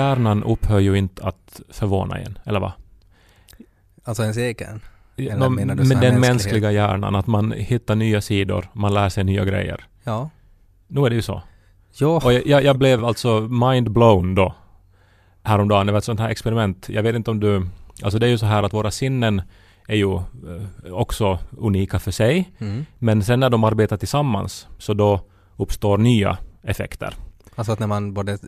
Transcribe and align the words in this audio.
hjärnan 0.00 0.42
upphör 0.44 0.78
ju 0.78 0.98
inte 0.98 1.22
att 1.24 1.60
förvåna 1.68 2.18
en, 2.18 2.38
eller 2.44 2.60
vad? 2.60 2.72
Alltså 4.04 4.22
ens 4.22 4.36
egen? 4.36 4.80
Eller 5.16 5.36
Nå, 5.36 5.48
menar 5.48 5.74
du 5.74 5.84
den 5.84 6.20
mänskliga 6.20 6.72
hjärnan, 6.72 7.14
att 7.14 7.26
man 7.26 7.52
hittar 7.52 7.96
nya 7.96 8.20
sidor, 8.20 8.68
man 8.72 8.94
lär 8.94 9.08
sig 9.08 9.24
nya 9.24 9.44
grejer. 9.44 9.84
Ja. 10.04 10.30
Nu 10.88 11.06
är 11.06 11.10
det 11.10 11.16
ju 11.16 11.22
så. 11.22 11.42
Jo. 11.92 12.10
Och 12.10 12.32
jag, 12.32 12.46
jag, 12.46 12.64
jag 12.64 12.78
blev 12.78 13.04
alltså 13.04 13.40
mind 13.40 13.90
blown 13.90 14.34
då. 14.34 14.54
Häromdagen. 15.42 15.86
Det 15.86 15.92
var 15.92 15.98
ett 15.98 16.04
sånt 16.04 16.20
här 16.20 16.28
experiment. 16.28 16.88
Jag 16.88 17.02
vet 17.02 17.16
inte 17.16 17.30
om 17.30 17.40
du... 17.40 17.66
Alltså 18.02 18.18
det 18.18 18.26
är 18.26 18.30
ju 18.30 18.38
så 18.38 18.46
här 18.46 18.62
att 18.62 18.72
våra 18.72 18.90
sinnen 18.90 19.42
är 19.88 19.96
ju 19.96 20.14
eh, 20.14 20.92
också 20.92 21.38
unika 21.58 21.98
för 21.98 22.10
sig. 22.10 22.50
Mm. 22.58 22.86
Men 22.98 23.22
sen 23.22 23.40
när 23.40 23.50
de 23.50 23.64
arbetar 23.64 23.96
tillsammans 23.96 24.66
så 24.78 24.94
då 24.94 25.20
uppstår 25.56 25.98
nya 25.98 26.38
effekter. 26.62 27.14
Alltså 27.60 27.72
att 27.72 27.78
när 27.78 27.86
man 27.86 28.14
både 28.14 28.38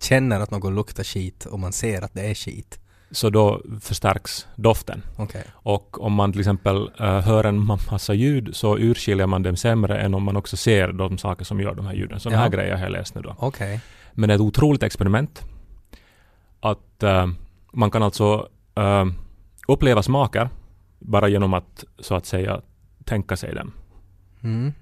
känner 0.00 0.40
att 0.40 0.50
något 0.50 0.72
luktar 0.72 1.04
skit 1.04 1.44
och 1.46 1.58
man 1.60 1.72
ser 1.72 2.02
att 2.02 2.14
det 2.14 2.30
är 2.30 2.34
skit. 2.34 2.78
Så 3.10 3.30
då 3.30 3.62
förstärks 3.80 4.46
doften. 4.56 5.02
Okej. 5.16 5.44
Och 5.52 6.00
om 6.04 6.12
man 6.12 6.32
till 6.32 6.40
exempel 6.40 6.90
eh, 7.00 7.20
hör 7.20 7.44
en 7.44 7.58
ma- 7.60 7.90
massa 7.90 8.14
ljud 8.14 8.50
så 8.56 8.78
urskiljer 8.78 9.26
man 9.26 9.42
dem 9.42 9.56
sämre 9.56 9.98
än 10.00 10.14
om 10.14 10.22
man 10.22 10.36
också 10.36 10.56
ser 10.56 10.92
de 10.92 11.18
saker 11.18 11.44
som 11.44 11.60
gör 11.60 11.74
de 11.74 11.86
här 11.86 11.94
ljuden. 11.94 12.20
Sådana 12.20 12.36
Ja. 12.38 12.42
här 12.42 12.50
grejer 12.50 12.76
har 12.76 12.82
jag 12.82 12.92
läst 12.92 13.14
nu 13.14 13.20
då. 13.22 13.36
Okej. 13.38 13.80
Men 14.12 14.28
det 14.28 14.32
är 14.32 14.36
ett 14.36 14.40
otroligt 14.40 14.82
experiment. 14.82 15.42
Att 16.60 17.02
eh, 17.02 17.26
man 17.72 17.90
kan 17.90 18.02
alltså 18.02 18.48
eh, 18.76 19.04
uppleva 19.68 20.02
smaker 20.02 20.48
bara 20.98 21.28
genom 21.28 21.54
att 21.54 21.84
så 21.98 22.14
att 22.14 22.26
säga 22.26 22.60
tänka 23.04 23.36
sig 23.36 23.54
dem. 23.54 23.72
Mm. 24.42 24.72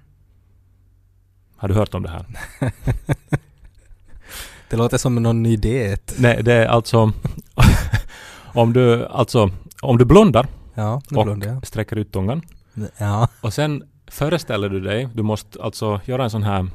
Har 1.55 1.67
du 1.67 1.73
hört 1.75 1.93
om 1.93 2.03
det 2.03 2.09
här? 2.09 2.25
Det 4.73 4.77
låter 4.77 4.97
som 4.97 5.15
någon 5.15 5.43
ny 5.43 5.55
diet. 5.55 6.13
Nej, 6.17 6.43
det 6.43 6.53
är 6.53 6.65
alltså 6.65 7.11
om 8.53 8.73
du 8.73 9.05
alltså 9.05 9.49
om 9.81 9.97
du 9.97 10.05
blundar 10.05 10.47
Ja, 10.73 11.01
och 11.15 11.23
blundar 11.25 11.47
jag. 11.47 11.67
sträcker 11.67 11.95
ut 11.95 12.11
tungan 12.11 12.41
Ja. 12.97 13.27
och 13.41 13.53
sen 13.53 13.83
föreställer 14.07 14.69
du 14.69 14.79
dig, 14.79 15.09
du 15.13 15.23
måste 15.23 15.63
alltså 15.63 16.01
göra 16.05 16.23
en 16.23 16.29
sån 16.29 16.43
här 16.43 16.67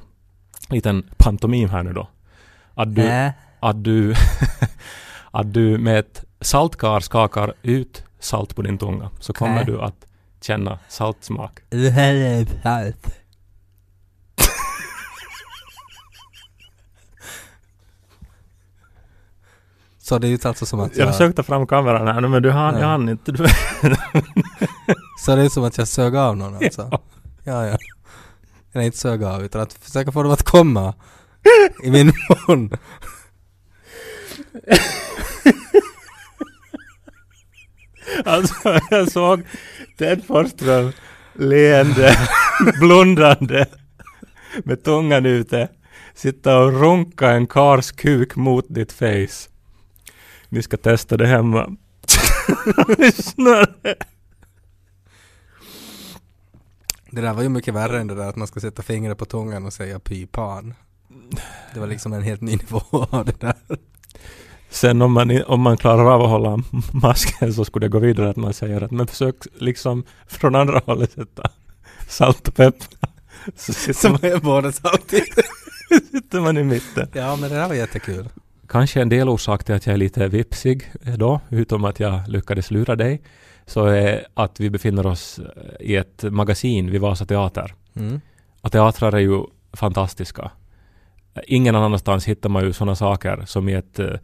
liten 0.70 1.10
pantomim 1.16 1.68
här 1.68 1.82
nu 1.82 1.92
då. 1.92 2.08
Att 2.74 2.94
du, 2.94 3.02
Äh. 3.02 3.30
att 3.60 3.84
du, 3.84 4.14
att 5.30 5.54
du 5.54 5.78
med 5.78 5.98
ett 5.98 6.24
saltkar 6.40 7.00
skakar 7.00 7.54
ut 7.62 8.02
salt 8.20 8.56
på 8.56 8.62
din 8.62 8.78
tunga 8.78 9.10
så 9.20 9.32
kommer 9.32 9.62
Okej. 9.62 9.74
du 9.74 9.80
att 9.82 10.06
känna 10.40 10.78
saltsmak. 10.88 11.58
Salt. 12.62 13.17
Så 20.08 20.18
det 20.18 20.26
är 20.26 20.28
ju 20.28 20.38
alltså 20.42 20.66
som 20.66 20.80
att 20.80 20.96
Jag 20.96 21.06
jag, 21.06 21.14
försökte 21.14 21.42
fram 21.42 21.66
kameran 21.66 22.06
här 22.06 22.20
men 22.20 22.42
du 22.42 22.50
hann, 22.50 22.74
Ja. 22.74 22.80
jag 22.80 22.86
hann 22.86 23.08
inte. 23.08 23.32
Du, 23.32 23.38
så 25.24 25.36
det 25.36 25.42
är 25.42 25.48
som 25.48 25.64
att 25.64 25.78
jag 25.78 25.88
sög 25.88 26.16
av 26.16 26.36
någon 26.36 26.54
alltså? 26.54 26.88
Ja. 26.90 27.02
Ja, 27.44 27.66
ja. 27.66 27.78
Eller 28.72 28.84
inte 28.84 28.98
sög 28.98 29.24
av 29.24 29.44
utan 29.44 29.60
att 29.60 29.72
försöka 29.72 30.12
få 30.12 30.22
dem 30.22 30.32
att 30.32 30.42
komma 30.42 30.94
i 31.84 31.90
min 31.90 32.12
mun. 32.48 32.70
alltså 38.24 38.80
jag 38.90 39.12
såg 39.12 39.42
Ted 39.98 40.24
Forsström 40.24 40.92
leende, 41.34 42.16
blundande 42.80 43.66
med 44.64 44.84
tungan 44.84 45.26
ute 45.26 45.68
sitta 46.14 46.58
och 46.58 46.80
runka 46.80 47.30
en 47.30 47.46
kars 47.46 47.92
kuk 47.92 48.36
mot 48.36 48.66
ditt 48.68 48.92
face. 48.92 49.48
Ni 50.48 50.62
ska 50.62 50.76
testa 50.76 51.16
det 51.16 51.26
hemma. 51.26 51.76
Det 57.10 57.20
där 57.20 57.34
var 57.34 57.42
ju 57.42 57.48
mycket 57.48 57.74
värre 57.74 58.00
än 58.00 58.06
det 58.06 58.14
där 58.14 58.28
att 58.28 58.36
man 58.36 58.46
ska 58.46 58.60
sätta 58.60 58.82
fingret 58.82 59.18
på 59.18 59.24
tungan 59.24 59.66
och 59.66 59.72
säga 59.72 59.98
py 59.98 60.26
pan. 60.26 60.74
Det 61.74 61.80
var 61.80 61.86
liksom 61.86 62.12
en 62.12 62.22
helt 62.22 62.40
ny 62.40 62.56
nivå 62.56 62.80
av 63.10 63.24
det 63.24 63.40
där. 63.40 63.54
Sen 64.70 65.02
om 65.02 65.12
man, 65.12 65.42
om 65.46 65.60
man 65.60 65.76
klarar 65.76 66.14
av 66.14 66.22
att 66.22 66.30
hålla 66.30 66.58
masken 66.92 67.54
så 67.54 67.64
skulle 67.64 67.86
det 67.86 67.90
gå 67.90 67.98
vidare 67.98 68.30
att 68.30 68.36
man 68.36 68.52
säger 68.52 68.80
att 68.80 68.90
men 68.90 69.06
försök 69.06 69.36
liksom 69.58 70.04
från 70.26 70.54
andra 70.54 70.82
hållet 70.86 71.12
sätta 71.12 71.50
salt 72.08 72.48
och 72.48 72.54
peppar. 72.54 72.88
Så 73.56 73.72
Som 73.94 74.12
man, 74.12 74.24
är 74.24 74.72
samtidigt. 74.72 75.34
sitter 76.12 76.40
man 76.40 76.58
i 76.58 76.64
mitten. 76.64 77.08
Ja 77.12 77.36
men 77.36 77.50
det 77.50 77.56
där 77.56 77.68
var 77.68 77.74
jättekul. 77.74 78.28
Kanske 78.68 79.02
en 79.02 79.08
del 79.08 79.28
orsak 79.28 79.64
till 79.64 79.74
att 79.74 79.86
jag 79.86 79.94
är 79.94 79.98
lite 79.98 80.28
vipsig 80.28 80.92
då, 81.16 81.40
utom 81.50 81.84
att 81.84 82.00
jag 82.00 82.28
lyckades 82.28 82.70
lura 82.70 82.96
dig, 82.96 83.22
så 83.66 83.86
är 83.86 84.26
att 84.34 84.60
vi 84.60 84.70
befinner 84.70 85.06
oss 85.06 85.40
i 85.80 85.96
ett 85.96 86.22
magasin 86.22 86.90
vid 86.90 87.00
Vasa 87.00 87.26
Teater. 87.26 87.74
Mm. 87.94 88.20
Och 88.60 88.72
teatrar 88.72 89.12
är 89.12 89.18
ju 89.18 89.42
fantastiska. 89.72 90.50
Ingen 91.46 91.74
annanstans 91.74 92.24
hittar 92.24 92.48
man 92.48 92.64
ju 92.64 92.72
sådana 92.72 92.94
saker 92.94 93.42
som 93.46 93.68
i 93.68 93.74
ett 93.74 93.98
eh, 93.98 94.14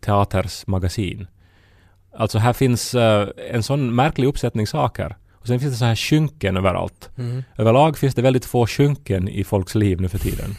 teaters 0.00 0.66
magasin. 0.66 1.26
Alltså 2.16 2.38
här 2.38 2.52
finns 2.52 2.94
eh, 2.94 3.28
en 3.50 3.62
sån 3.62 3.94
märklig 3.94 4.26
uppsättning 4.28 4.66
saker. 4.66 5.16
Och 5.32 5.46
sen 5.46 5.60
finns 5.60 5.72
det 5.72 5.78
så 5.78 5.84
här 5.84 5.96
skynken 5.96 6.56
överallt. 6.56 7.10
Mm. 7.18 7.42
Överlag 7.58 7.98
finns 7.98 8.14
det 8.14 8.22
väldigt 8.22 8.44
få 8.44 8.66
skynken 8.66 9.28
i 9.28 9.44
folks 9.44 9.74
liv 9.74 10.00
nu 10.00 10.08
för 10.08 10.18
tiden. 10.18 10.50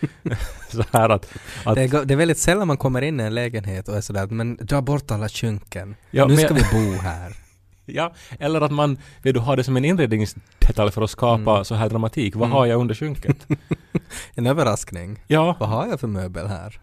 så 0.70 0.84
här 0.92 1.08
att... 1.08 1.32
att 1.64 1.74
Det, 1.74 1.82
är, 1.82 2.04
det 2.04 2.14
är 2.14 2.16
väldigt 2.16 2.38
sällan 2.38 2.66
man 2.66 2.76
kommer 2.76 3.02
in 3.02 3.20
i 3.20 3.22
en 3.22 3.34
lägenhet 3.34 3.88
och 3.88 3.96
är 3.96 4.00
sådär 4.00 4.26
men 4.26 4.56
dra 4.56 4.80
bort 4.80 5.10
alla 5.10 5.28
skynken. 5.28 5.96
Ja, 6.10 6.26
nu 6.26 6.34
men- 6.36 6.44
ska 6.44 6.54
vi 6.54 6.62
bo 6.72 6.98
här. 7.02 7.32
Ja, 7.92 8.12
eller 8.38 8.60
att 8.60 8.70
man 8.72 8.98
vill 9.22 9.34
du 9.34 9.40
ha 9.40 9.56
det 9.56 9.64
som 9.64 9.76
en 9.76 9.84
inredningsdetalj 9.84 10.90
för 10.92 11.02
att 11.02 11.10
skapa 11.10 11.50
Mm. 11.52 11.64
så 11.64 11.74
här 11.74 11.88
dramatik. 11.88 12.34
Vad 12.34 12.46
Mm. 12.46 12.52
har 12.56 12.66
jag 12.66 12.80
under 12.80 12.94
skynket? 12.94 13.46
En 14.34 14.46
överraskning. 14.46 15.18
ja, 15.26 15.56
Vad 15.60 15.68
har 15.68 15.86
jag 15.86 16.00
för 16.00 16.06
möbel 16.08 16.46
här? 16.46 16.80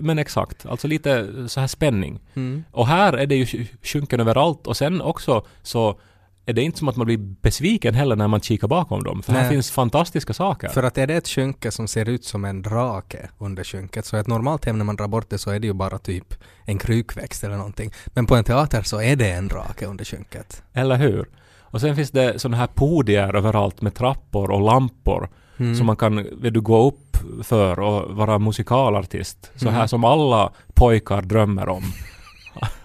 men 0.00 0.18
exakt. 0.18 0.66
Alltså 0.66 0.88
lite 0.88 1.28
så 1.48 1.60
här 1.60 1.66
spänning. 1.66 2.20
Mm. 2.34 2.64
Och 2.70 2.86
här 2.86 3.12
är 3.12 3.26
det 3.26 3.34
ju 3.36 3.44
sk- 3.44 3.66
skynken 3.82 4.20
överallt 4.20 4.66
och 4.66 4.76
sen 4.76 5.00
också 5.00 5.46
så 5.62 6.00
är 6.46 6.52
det 6.52 6.62
inte 6.62 6.78
som 6.78 6.88
att 6.88 6.96
man 6.96 7.06
blir 7.06 7.18
besviken 7.18 7.94
heller 7.94 8.16
när 8.16 8.28
man 8.28 8.40
kikar 8.40 8.68
bakom 8.68 9.02
dem. 9.04 9.22
För 9.22 9.32
här 9.32 9.40
Nej. 9.40 9.50
finns 9.50 9.70
fantastiska 9.70 10.32
saker. 10.32 10.68
För 10.68 10.82
att 10.82 10.98
är 10.98 11.06
det 11.06 11.14
ett 11.14 11.28
skynke 11.28 11.70
som 11.70 11.88
ser 11.88 12.08
ut 12.08 12.24
som 12.24 12.44
en 12.44 12.62
drake 12.62 13.28
under 13.38 13.64
skynket 13.64 14.06
så 14.06 14.16
ett 14.16 14.26
normalt 14.26 14.64
hem 14.64 14.78
när 14.78 14.84
man 14.84 14.96
drar 14.96 15.08
bort 15.08 15.30
det 15.30 15.38
så 15.38 15.50
är 15.50 15.58
det 15.60 15.66
ju 15.66 15.72
bara 15.72 15.98
typ 15.98 16.34
en 16.64 16.78
krukväxt 16.78 17.44
eller 17.44 17.56
någonting. 17.56 17.92
Men 18.06 18.26
på 18.26 18.36
en 18.36 18.44
teater 18.44 18.82
så 18.82 19.00
är 19.00 19.16
det 19.16 19.30
en 19.30 19.48
drake 19.48 19.86
under 19.86 20.04
skynket. 20.04 20.62
Eller 20.72 20.96
hur? 20.96 21.28
Och 21.60 21.80
sen 21.80 21.96
finns 21.96 22.10
det 22.10 22.38
sådana 22.40 22.56
här 22.56 22.66
podier 22.66 23.34
överallt 23.36 23.82
med 23.82 23.94
trappor 23.94 24.50
och 24.50 24.60
lampor 24.60 25.28
Mm. 25.56 25.74
som 25.76 25.86
man 25.86 25.96
kan 25.96 26.16
du 26.40 26.60
gå 26.60 26.86
upp 26.88 27.16
för 27.42 27.78
och 27.80 28.16
vara 28.16 28.38
musikalartist. 28.38 29.50
Så 29.56 29.64
Mm. 29.68 29.74
här 29.74 29.86
som 29.86 30.04
alla 30.04 30.52
pojkar 30.74 31.22
drömmer 31.22 31.68
om. 31.68 31.82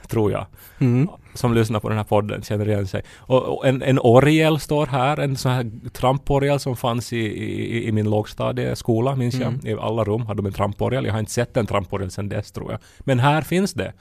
Tror 0.09 0.31
jag. 0.31 0.45
Mm. 0.79 1.09
som 1.33 1.53
lyssnar 1.53 1.79
på 1.79 1.89
den 1.89 1.97
här 1.97 2.05
podden 2.05 2.41
känner 2.41 2.69
igen 2.69 2.87
sig. 2.87 3.01
Och, 3.17 3.44
och 3.57 3.67
en, 3.67 3.81
en 3.81 4.00
orgel 4.00 4.59
står 4.59 4.85
här, 4.85 5.17
en 5.17 5.38
sån 5.38 5.51
här 5.51 5.71
tramporgel 5.89 6.59
som 6.59 6.77
fanns 6.77 7.13
i, 7.13 7.17
i, 7.17 7.88
i 7.88 7.91
min 7.91 8.09
lågstadieskola, 8.09 9.15
minns 9.15 9.35
Mm. 9.35 9.59
jag. 9.63 9.71
I 9.71 9.79
alla 9.79 10.03
rum 10.03 10.25
hade 10.25 10.41
de 10.41 10.45
en 10.45 10.53
tramporgel. 10.53 11.06
Jag 11.06 11.13
har 11.13 11.19
inte 11.19 11.31
sett 11.31 11.57
en 11.57 11.65
tramporgel 11.65 12.11
sedan 12.11 12.29
dess 12.29 12.51
tror 12.51 12.71
jag. 12.71 12.79
Men 13.00 13.19
här 13.19 13.41
finns 13.41 13.73
det. 13.73 13.94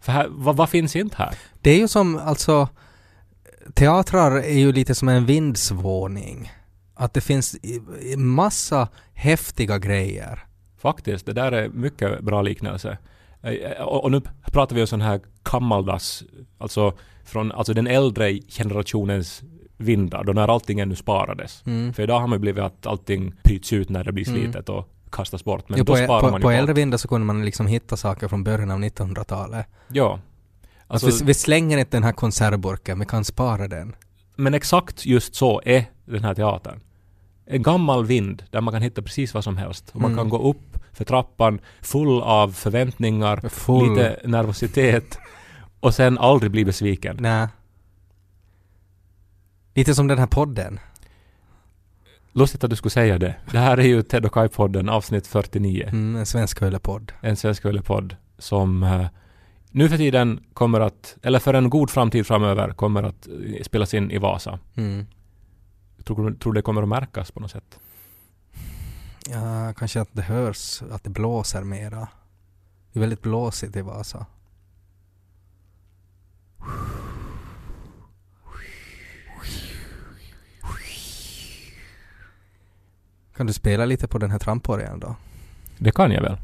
För 0.00 0.12
här, 0.12 0.26
vad, 0.30 0.56
vad 0.56 0.68
finns 0.68 0.96
inte 0.96 1.16
här? 1.16 1.34
Det 1.60 1.70
är 1.70 1.78
ju 1.78 1.88
som 1.88 2.16
alltså 2.16 2.68
teatrar 3.74 4.30
är 4.38 4.58
ju 4.58 4.72
lite 4.72 4.94
som 4.94 5.08
en 5.08 5.26
vindsvåning. 5.26 6.52
Att 6.94 7.14
det 7.14 7.20
finns 7.20 7.56
massa 8.16 8.88
häftiga 9.14 9.78
grejer. 9.78 10.44
Faktiskt, 10.80 11.26
det 11.26 11.32
där 11.32 11.52
är 11.52 11.68
mycket 11.68 12.20
bra 12.20 12.42
liknelse. 12.42 12.98
Eh, 13.42 13.82
Och, 13.82 14.04
och 14.04 14.10
nu 14.10 14.20
pratar 14.52 14.76
vi 14.76 14.80
om 14.82 14.86
sån 14.86 15.00
här 15.00 15.20
gammaldags, 15.52 16.24
alltså 16.58 16.92
från 17.24 17.52
alltså 17.52 17.74
den 17.74 17.86
äldre 17.86 18.38
generationens 18.48 19.42
vindar, 19.76 20.24
då 20.24 20.32
när 20.32 20.48
allting 20.48 20.80
ännu 20.80 20.96
sparades. 20.96 21.62
Mm. 21.66 21.92
För 21.92 22.02
idag 22.02 22.20
har 22.20 22.26
man 22.26 22.40
blivit 22.40 22.64
att 22.64 22.86
allting 22.86 23.32
pyts 23.42 23.72
ut 23.72 23.88
när 23.88 24.04
det 24.04 24.12
blir 24.12 24.28
Mm. 24.28 24.40
slitet 24.42 24.68
och 24.68 24.88
kastas 25.12 25.44
bort. 25.44 25.68
Men 25.68 25.78
Jo, 25.78 25.84
då 25.84 25.92
på, 25.92 25.98
sparar 25.98 26.20
på, 26.20 26.30
man 26.30 26.40
ju 26.40 26.42
på 26.42 26.50
äldre 26.50 26.74
vindar 26.74 26.98
så 26.98 27.08
kunde 27.08 27.26
man 27.26 27.44
liksom 27.44 27.66
hitta 27.66 27.96
saker 27.96 28.28
från 28.28 28.44
början 28.44 28.70
av 28.70 28.78
1900-talet. 28.80 29.66
Ja. 29.88 30.18
Alltså, 30.86 31.06
Alltså, 31.06 31.24
vi, 31.24 31.26
vi 31.28 31.34
slänger 31.34 31.78
inte 31.78 31.96
den 31.96 32.04
här 32.04 32.12
konservburken, 32.12 32.98
vi 32.98 33.06
kan 33.06 33.24
spara 33.24 33.68
den. 33.68 33.94
men 34.36 34.54
exakt 34.54 35.06
just 35.06 35.34
så 35.34 35.62
är 35.64 35.84
den 36.04 36.24
här 36.24 36.34
teatern. 36.34 36.80
En 37.46 37.62
gammal 37.62 38.04
vind 38.06 38.42
där 38.50 38.60
man 38.60 38.72
kan 38.72 38.82
hitta 38.82 39.02
precis 39.02 39.34
vad 39.34 39.44
som 39.44 39.56
helst. 39.56 39.90
Och 39.94 40.00
man 40.00 40.12
Mm. 40.12 40.18
kan 40.24 40.28
gå 40.28 40.50
upp 40.50 40.77
för 40.92 41.04
trappan 41.04 41.60
full 41.82 42.22
av 42.22 42.52
förväntningar, 42.52 43.48
Full. 43.48 43.88
lite 43.90 44.20
nervositet 44.24 45.18
och 45.80 45.94
sen 45.94 46.18
aldrig 46.18 46.52
bli 46.52 46.64
besviken. 46.64 47.16
Nej. 47.20 47.48
Lite 49.74 49.94
som 49.94 50.06
den 50.06 50.18
här 50.18 50.26
podden. 50.26 50.80
Lustigt 52.32 52.64
att 52.64 52.70
du 52.70 52.76
skulle 52.76 52.90
säga 52.90 53.18
det. 53.18 53.34
Det 53.52 53.58
här 53.58 53.78
är 53.78 53.86
ju 53.86 54.02
Ted 54.02 54.26
och 54.26 54.32
Kai-podden 54.32 54.90
avsnitt 54.90 55.26
49. 55.26 55.88
Mm, 55.88 56.16
en 56.16 56.26
svensk 56.26 56.82
podd. 56.82 57.12
En 57.20 57.36
svensk 57.36 57.84
podd 57.84 58.16
som 58.38 58.82
eh, 58.82 59.06
nu 59.70 59.88
för 59.88 59.96
tiden 59.96 60.40
kommer 60.52 60.80
att, 60.80 61.16
eller 61.22 61.38
för 61.38 61.54
en 61.54 61.70
god 61.70 61.90
framtid 61.90 62.26
framöver, 62.26 62.70
kommer 62.70 63.02
att 63.02 63.28
eh, 63.28 63.62
spelas 63.62 63.94
in 63.94 64.10
i 64.10 64.18
Vasa. 64.18 64.58
Mm. 64.76 65.06
Tror 66.04 66.30
du 66.30 66.36
tror 66.36 66.52
det 66.52 66.62
kommer 66.62 66.82
att 66.82 66.88
märkas 66.88 67.30
på 67.30 67.40
något 67.40 67.50
sätt? 67.50 67.78
Ja, 69.30 69.72
kanske 69.76 70.00
att 70.00 70.08
det 70.12 70.22
hörs 70.22 70.82
att 70.90 71.04
det 71.04 71.10
blåser 71.10 71.64
mera. 71.64 72.08
Det 72.92 72.98
är 72.98 73.00
väldigt 73.00 73.22
blåsigt 73.22 73.76
i 73.76 73.82
Vasa. 73.82 74.26
Kan 83.36 83.46
du 83.46 83.52
spela 83.52 83.84
lite 83.84 84.08
på 84.08 84.18
den 84.18 84.30
här 84.30 84.38
tramporgeln 84.38 85.00
då? 85.00 85.16
Det 85.78 85.90
kan 85.90 86.10
jag 86.10 86.22
väl. 86.22 86.36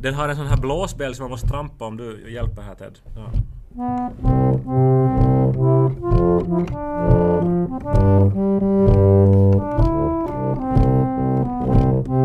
Den 0.00 0.14
har 0.14 0.28
en 0.28 0.36
sån 0.36 0.46
här 0.46 0.56
blåsbäll 0.56 1.14
som 1.14 1.22
man 1.22 1.30
måste 1.30 1.48
trampa 1.48 1.86
om 1.86 1.96
du 1.96 2.32
hjälper 2.32 2.62
här 2.62 2.74
Ted. 2.74 2.98
Ja. 3.14 3.32
Thank 6.42 6.70
you. 12.08 12.19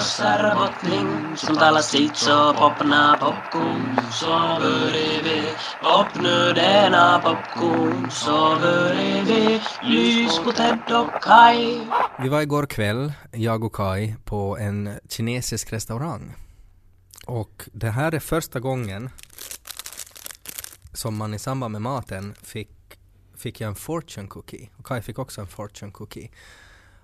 Buto 0.00 0.08
Sarbottning 0.08 1.36
Som 1.36 1.56
talar 1.56 1.80
sitt 1.80 2.16
så 2.16 2.54
popna 2.54 3.16
popcorn 3.20 4.00
Så 4.12 4.60
börjar 4.60 5.22
vi 5.22 5.42
Popnu 5.82 6.52
denna 6.52 7.20
popcorn 7.20 8.10
Så 8.10 8.58
börjar 8.60 9.24
vi 9.24 9.60
Lys 9.82 10.38
på 10.38 10.52
Ted 10.52 10.92
och 10.92 11.22
Kai 11.22 11.80
Vi 12.22 12.28
var 12.28 12.40
igår 12.40 12.66
kväll, 12.66 13.12
jag 13.32 13.64
och 13.64 13.74
Kai, 13.74 14.14
på 14.24 14.58
en 14.58 14.98
kinesisk 15.08 15.72
restaurang. 15.72 16.34
Och 17.26 17.68
det 17.72 17.90
här 17.90 18.14
är 18.14 18.20
första 18.20 18.60
gången 18.60 19.10
som 20.92 21.16
man 21.16 21.34
i 21.34 21.38
samband 21.38 21.72
med 21.72 21.82
maten 21.82 22.34
fick, 22.42 22.98
fick 23.36 23.60
jag 23.60 23.68
en 23.68 23.74
fortune 23.74 24.28
cookie. 24.28 24.70
Och 24.76 24.86
Kai 24.86 25.02
fick 25.02 25.18
också 25.18 25.40
en 25.40 25.46
fortune 25.46 25.92
cookie. 25.92 26.30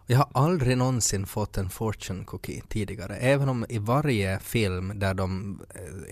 Jag 0.09 0.19
har 0.19 0.29
aldrig 0.33 0.77
någonsin 0.79 1.27
fått 1.27 1.57
en 1.59 1.71
fortune 1.71 2.25
cookie 2.25 2.63
tidigare. 2.69 3.17
Även 3.17 3.49
om 3.49 3.67
i 3.69 3.79
varje 3.79 4.39
film 4.39 4.93
där 4.99 5.15
de 5.15 5.61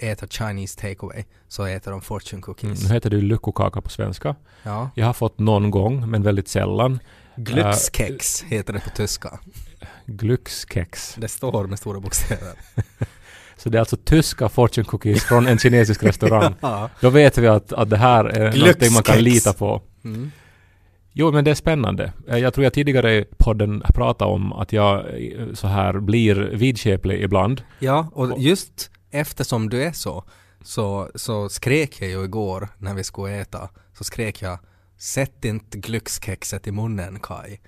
eh, 0.02 0.08
äter 0.11 0.26
Chinese 0.26 0.81
takeaway 0.81 1.25
så 1.49 1.64
äter 1.64 1.91
de 1.91 2.00
fortune 2.00 2.37
Mm, 2.38 2.43
cookies. 2.43 2.88
nu 2.88 2.94
heter 2.94 3.11
det 3.11 3.17
ju 3.17 3.23
lyckokaka 3.23 3.81
på 3.81 3.91
svenska. 3.91 4.37
Ja. 4.62 4.91
Jag 4.94 5.06
har 5.06 5.12
fått 5.12 5.38
någon 5.38 5.70
gång, 5.70 6.11
men 6.11 6.23
väldigt 6.23 6.49
sällan. 6.49 6.99
Glückskex 7.37 8.44
heter 8.44 8.73
det 8.73 8.81
på 8.81 8.91
tyska. 8.91 9.38
Glückskex. 10.06 11.14
Det 11.20 11.29
står 11.29 11.67
med 11.67 11.79
stora 11.79 12.00
bokstäver. 12.00 12.52
Så 13.56 13.69
det 13.69 13.79
är 13.79 13.81
alltså 13.81 13.96
tyska 13.96 14.49
fortune 14.49 14.85
cookies 14.85 15.25
från 15.25 15.46
en 15.46 15.58
kinesisk 15.58 16.02
restaurang. 16.02 16.55
Ja. 16.61 16.91
Då 17.00 17.11
vet 17.11 17.38
vi 17.38 17.46
att, 17.49 17.73
att 17.73 17.91
det 17.91 17.96
här 17.96 18.25
är 18.25 18.58
någonting 18.58 18.93
man 18.93 19.02
kan 19.02 19.19
lita 19.19 19.52
på. 19.52 19.82
Mm. 20.05 20.31
Jo, 21.16 21.32
men 21.32 21.44
det 21.44 21.50
är 21.50 21.55
spännande. 21.55 22.12
Eh, 22.28 22.38
Jag 22.38 22.55
tror 22.55 22.64
jag 22.64 22.72
tidigare 22.72 23.14
i 23.14 23.25
podden 23.38 23.82
pratade 23.94 24.31
om 24.31 24.52
att 24.52 24.72
jag 24.72 24.99
eh, 24.99 25.52
så 25.52 25.66
här 25.66 26.00
blir 26.00 26.34
vidskeplig 26.34 27.22
ibland. 27.22 27.62
Ja, 27.78 28.08
och 28.12 28.38
just 28.38 28.90
eftersom 29.11 29.69
du 29.69 29.82
är 29.82 29.93
så, 29.93 30.25
så, 30.62 31.11
så 31.14 31.49
skrek 31.49 32.02
jag 32.02 32.11
ju 32.11 32.25
igår 32.25 32.69
när 32.78 32.94
vi 32.94 33.05
skulle 33.05 33.34
äta, 33.40 33.69
så 33.93 34.05
skrek 34.05 34.43
jag 34.43 34.58
Sätt 34.99 35.44
inte 35.44 35.78
glückskexet 35.78 36.66
i 36.66 36.72
munnen 36.72 37.20
Kai. 37.22 37.58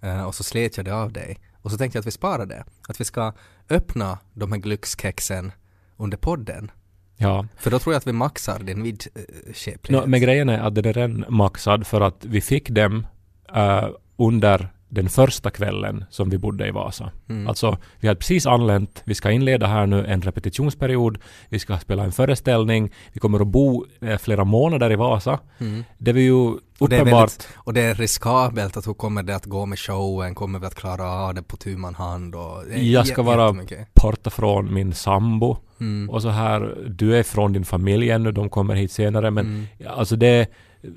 Eh, 0.00 0.24
och 0.26 0.34
så 0.34 0.42
slet 0.42 0.76
jag 0.76 0.86
det 0.86 0.94
av 0.94 1.12
dig. 1.12 1.38
Och 1.62 1.70
så 1.70 1.78
tänkte 1.78 1.96
jag 1.96 2.00
att 2.00 2.06
vi 2.06 2.10
sparar 2.10 2.46
det. 2.46 2.64
Att 2.88 3.00
vi 3.00 3.04
ska 3.04 3.32
öppna 3.70 4.18
de 4.34 4.52
här 4.52 4.58
glückskexen 4.58 5.52
under 5.96 6.16
podden. 6.16 6.70
Ja. 7.16 7.46
För 7.56 7.70
då 7.70 7.78
tror 7.78 7.94
jag 7.94 7.98
att 7.98 8.06
vi 8.06 8.12
maxar 8.12 8.58
din 8.58 8.82
vidskeplighet. 8.82 9.88
Nå, 9.88 10.06
men 10.06 10.20
grejen 10.20 10.48
är 10.48 10.58
att 10.58 10.74
den 10.74 10.84
är 10.84 10.92
redan 10.92 11.24
maxad 11.28 11.86
för 11.86 12.00
att 12.00 12.24
vi 12.24 12.40
fick 12.40 12.70
dem 12.70 13.06
eh, 13.54 13.88
under 14.16 14.68
den 14.88 15.08
första 15.08 15.50
kvällen 15.50 16.04
som 16.10 16.30
vi 16.30 16.38
bodde 16.38 16.68
i 16.68 16.70
Vasa. 16.70 17.10
Mm. 17.28 17.48
Alltså, 17.48 17.78
vi 18.00 18.08
hade 18.08 18.18
precis 18.18 18.46
anlänt, 18.46 19.02
vi 19.04 19.14
ska 19.14 19.30
inleda 19.30 19.66
här 19.66 19.86
nu 19.86 20.06
en 20.06 20.22
repetitionsperiod, 20.22 21.18
vi 21.48 21.58
ska 21.58 21.78
spela 21.78 22.04
en 22.04 22.12
föreställning, 22.12 22.92
vi 23.12 23.20
kommer 23.20 23.40
att 23.40 23.46
bo 23.46 23.84
eh, 24.00 24.18
flera 24.18 24.44
månader 24.44 24.92
i 24.92 24.96
Vasa. 24.96 25.38
Mm. 25.58 25.84
Det 25.98 26.12
var 26.12 26.20
ju 26.20 26.34
Och 26.78 26.88
det, 26.88 26.96
är 26.96 27.04
väldigt, 27.04 27.48
och 27.56 27.72
det 27.72 27.80
är 27.80 27.94
riskabelt 27.94 28.76
att 28.76 28.86
hur 28.86 28.94
kommer 28.94 29.22
det 29.22 29.36
att 29.36 29.46
gå 29.46 29.66
med 29.66 29.78
showen, 29.78 30.34
kommer 30.34 30.58
vi 30.58 30.66
att 30.66 30.74
klara 30.74 31.10
av 31.10 31.34
det 31.34 31.42
på 31.42 31.56
tu 31.56 31.76
man 31.76 31.94
hand 31.94 32.34
och 32.34 32.62
är 32.70 32.92
Jag 32.92 33.06
ska 33.06 33.22
vara 33.22 33.56
borta 34.02 34.30
från 34.30 34.74
min 34.74 34.94
sambo 34.94 35.56
Mm. 35.80 36.10
och 36.10 36.22
så 36.22 36.28
här, 36.28 36.78
du 36.88 37.16
är 37.16 37.22
från 37.22 37.52
din 37.52 37.64
familj 37.64 38.10
ännu, 38.10 38.32
de 38.32 38.48
kommer 38.48 38.74
hit 38.74 38.92
senare 38.92 39.30
men 39.30 39.46
Mm. 39.46 39.64
alltså 39.96 40.16
det 40.16 40.26
är 40.26 40.46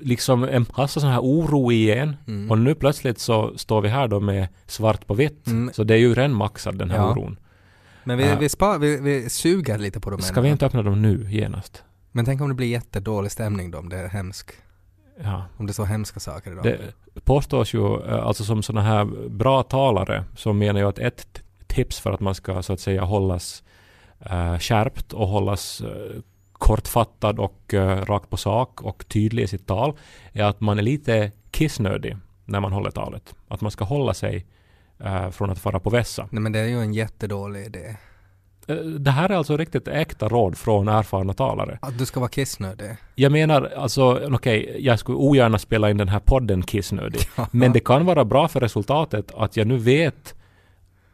liksom 0.00 0.44
en 0.44 0.66
massa 0.76 1.00
sån 1.00 1.10
här 1.10 1.20
oro 1.20 1.72
igen 1.72 2.16
Mm. 2.26 2.50
och 2.50 2.58
nu 2.58 2.74
plötsligt 2.74 3.18
så 3.18 3.58
står 3.58 3.80
vi 3.80 3.88
här 3.88 4.08
då 4.08 4.20
med 4.20 4.48
svart 4.66 5.06
på 5.06 5.14
vitt. 5.14 5.46
Mm. 5.46 5.70
Så 5.74 5.84
det 5.84 5.94
är 5.94 5.98
ju 5.98 6.14
redan 6.14 6.32
maxad 6.34 6.78
den 6.78 6.90
här 6.90 6.98
Ja. 6.98 7.10
oron. 7.12 7.38
Men 8.04 8.18
vi, 8.18 8.28
Ja. 8.28 8.36
vi, 8.40 8.48
spar, 8.48 8.78
vi, 8.78 9.00
vi 9.00 9.30
suger 9.30 9.78
lite 9.78 10.00
på 10.00 10.10
dem 10.10 10.20
Ska 10.20 10.40
vi 10.40 10.48
inte 10.48 10.66
öppna 10.66 10.82
dem 10.82 11.02
nu 11.02 11.26
genast? 11.30 11.82
Men 12.12 12.24
tänk 12.24 12.40
om 12.40 12.48
det 12.48 12.54
blir 12.54 12.66
jättedålig 12.66 13.32
stämning 13.32 13.70
då, 13.70 13.78
om 13.78 13.88
det 13.88 13.96
är 13.96 14.08
hemskt. 14.08 14.52
Ja. 15.22 15.44
Om 15.56 15.66
det 15.66 15.70
är 15.70 15.74
så 15.74 15.84
hemska 15.84 16.20
saker 16.20 16.52
idag. 16.52 16.64
Det 17.14 17.20
påstås 17.24 17.74
ju, 17.74 18.00
eh, 18.08 18.26
alltså 18.26 18.44
som 18.44 18.62
sådana 18.62 18.86
här 18.86 19.28
bra 19.28 19.62
talare, 19.62 20.24
så 20.36 20.52
menar 20.52 20.80
jag 20.80 20.88
att 20.88 20.98
ett 20.98 21.42
tips 21.66 22.00
för 22.00 22.12
att 22.12 22.20
man 22.20 22.34
ska 22.34 22.62
så 22.62 22.72
att 22.72 22.80
säga 22.80 23.02
hållas 23.02 23.62
uh, 24.32 24.58
skärpt 24.58 25.12
och 25.12 25.28
hållas 25.28 25.80
eh, 25.80 26.20
kortfattad 26.52 27.38
och 27.38 27.74
uh, 27.74 27.80
rakt 27.80 28.30
på 28.30 28.36
sak 28.36 28.82
och 28.82 29.08
tydlig 29.08 29.42
i 29.42 29.46
sitt 29.46 29.66
tal 29.66 29.96
är 30.32 30.44
att 30.44 30.60
man 30.60 30.78
är 30.78 30.82
lite 30.82 31.32
kissnödig 31.50 32.16
när 32.44 32.60
man 32.60 32.72
håller 32.72 32.90
talet. 32.90 33.34
Att 33.48 33.60
man 33.60 33.70
ska 33.70 33.84
hålla 33.84 34.14
sig 34.14 34.46
eh, 34.98 35.30
från 35.30 35.50
att 35.50 35.58
fara 35.58 35.80
på 35.80 35.90
vässa. 35.90 36.28
Nej 36.30 36.42
men 36.42 36.52
det 36.52 36.58
är 36.58 36.66
ju 36.66 36.80
en 36.80 36.94
jättedålig 36.94 37.66
idé. 37.66 37.96
Eh, 38.66 38.76
Det 38.76 39.10
här 39.10 39.28
är 39.28 39.34
alltså 39.34 39.56
riktigt 39.56 39.88
äkta 39.88 40.28
råd 40.28 40.56
från 40.58 40.88
erfarna 40.88 41.32
talare. 41.34 41.78
Att 41.82 41.98
du 41.98 42.06
ska 42.06 42.20
vara 42.20 42.30
kissnödig. 42.30 42.96
Jag 43.14 43.32
menar 43.32 43.72
alltså, 43.76 44.20
okej, 44.34 44.76
jag 44.78 44.98
skulle 44.98 45.18
ogärna 45.18 45.58
spela 45.58 45.90
in 45.90 45.96
den 45.96 46.08
här 46.08 46.20
podden 46.20 46.62
kissnödig. 46.62 47.20
Men 47.50 47.72
det 47.72 47.80
kan 47.80 48.06
vara 48.06 48.24
bra 48.24 48.48
för 48.48 48.60
resultatet 48.60 49.32
att 49.36 49.56
jag 49.56 49.66
nu 49.66 49.76
vet 49.76 50.34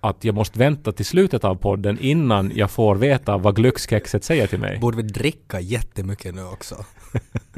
att 0.00 0.24
jag 0.24 0.34
måste 0.34 0.58
vänta 0.58 0.92
till 0.92 1.06
slutet 1.06 1.44
av 1.44 1.54
podden 1.54 1.98
innan 2.00 2.52
jag 2.54 2.70
får 2.70 2.96
veta 2.96 3.36
vad 3.36 3.56
glöggskexet 3.56 4.24
säger 4.24 4.46
till 4.46 4.60
mig. 4.60 4.78
Borde 4.78 4.96
vi 4.96 5.02
dricka 5.02 5.60
jättemycket 5.60 6.34
nu 6.34 6.44
också? 6.44 6.84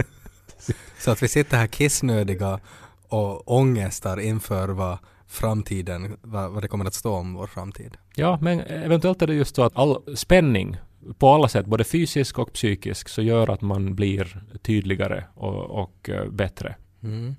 så 0.99 1.11
att 1.11 1.23
vi 1.23 1.28
sitter 1.28 1.57
här 1.57 1.66
kissnödiga 1.66 2.61
och 3.09 3.52
ångestar 3.52 4.21
inför 4.21 4.68
vad 4.68 4.99
framtiden, 5.26 6.16
vad, 6.23 6.50
vad 6.50 6.62
det 6.62 6.68
kommer 6.68 6.85
att 6.85 6.95
stå 6.95 7.14
om 7.14 7.35
vår 7.35 7.47
framtid. 7.47 7.97
Ja, 8.14 8.38
men 8.42 8.61
eventuellt 8.61 9.23
är 9.23 9.26
det 9.26 9.35
just 9.35 9.57
så 9.57 9.62
att 9.62 9.76
all 9.76 10.16
spänning 10.16 10.76
på 11.18 11.28
alla 11.28 11.49
sätt, 11.49 11.66
både 11.66 11.85
fysisk 11.85 12.38
och 12.38 12.52
psykisk, 12.52 13.09
så 13.09 13.23
gör 13.23 13.50
att 13.50 13.61
man 13.61 13.95
blir 13.95 14.42
tydligare 14.62 15.25
och, 15.35 15.83
och 15.83 16.11
eh, 16.11 16.30
bättre. 16.30 16.76
Mm. 17.02 17.35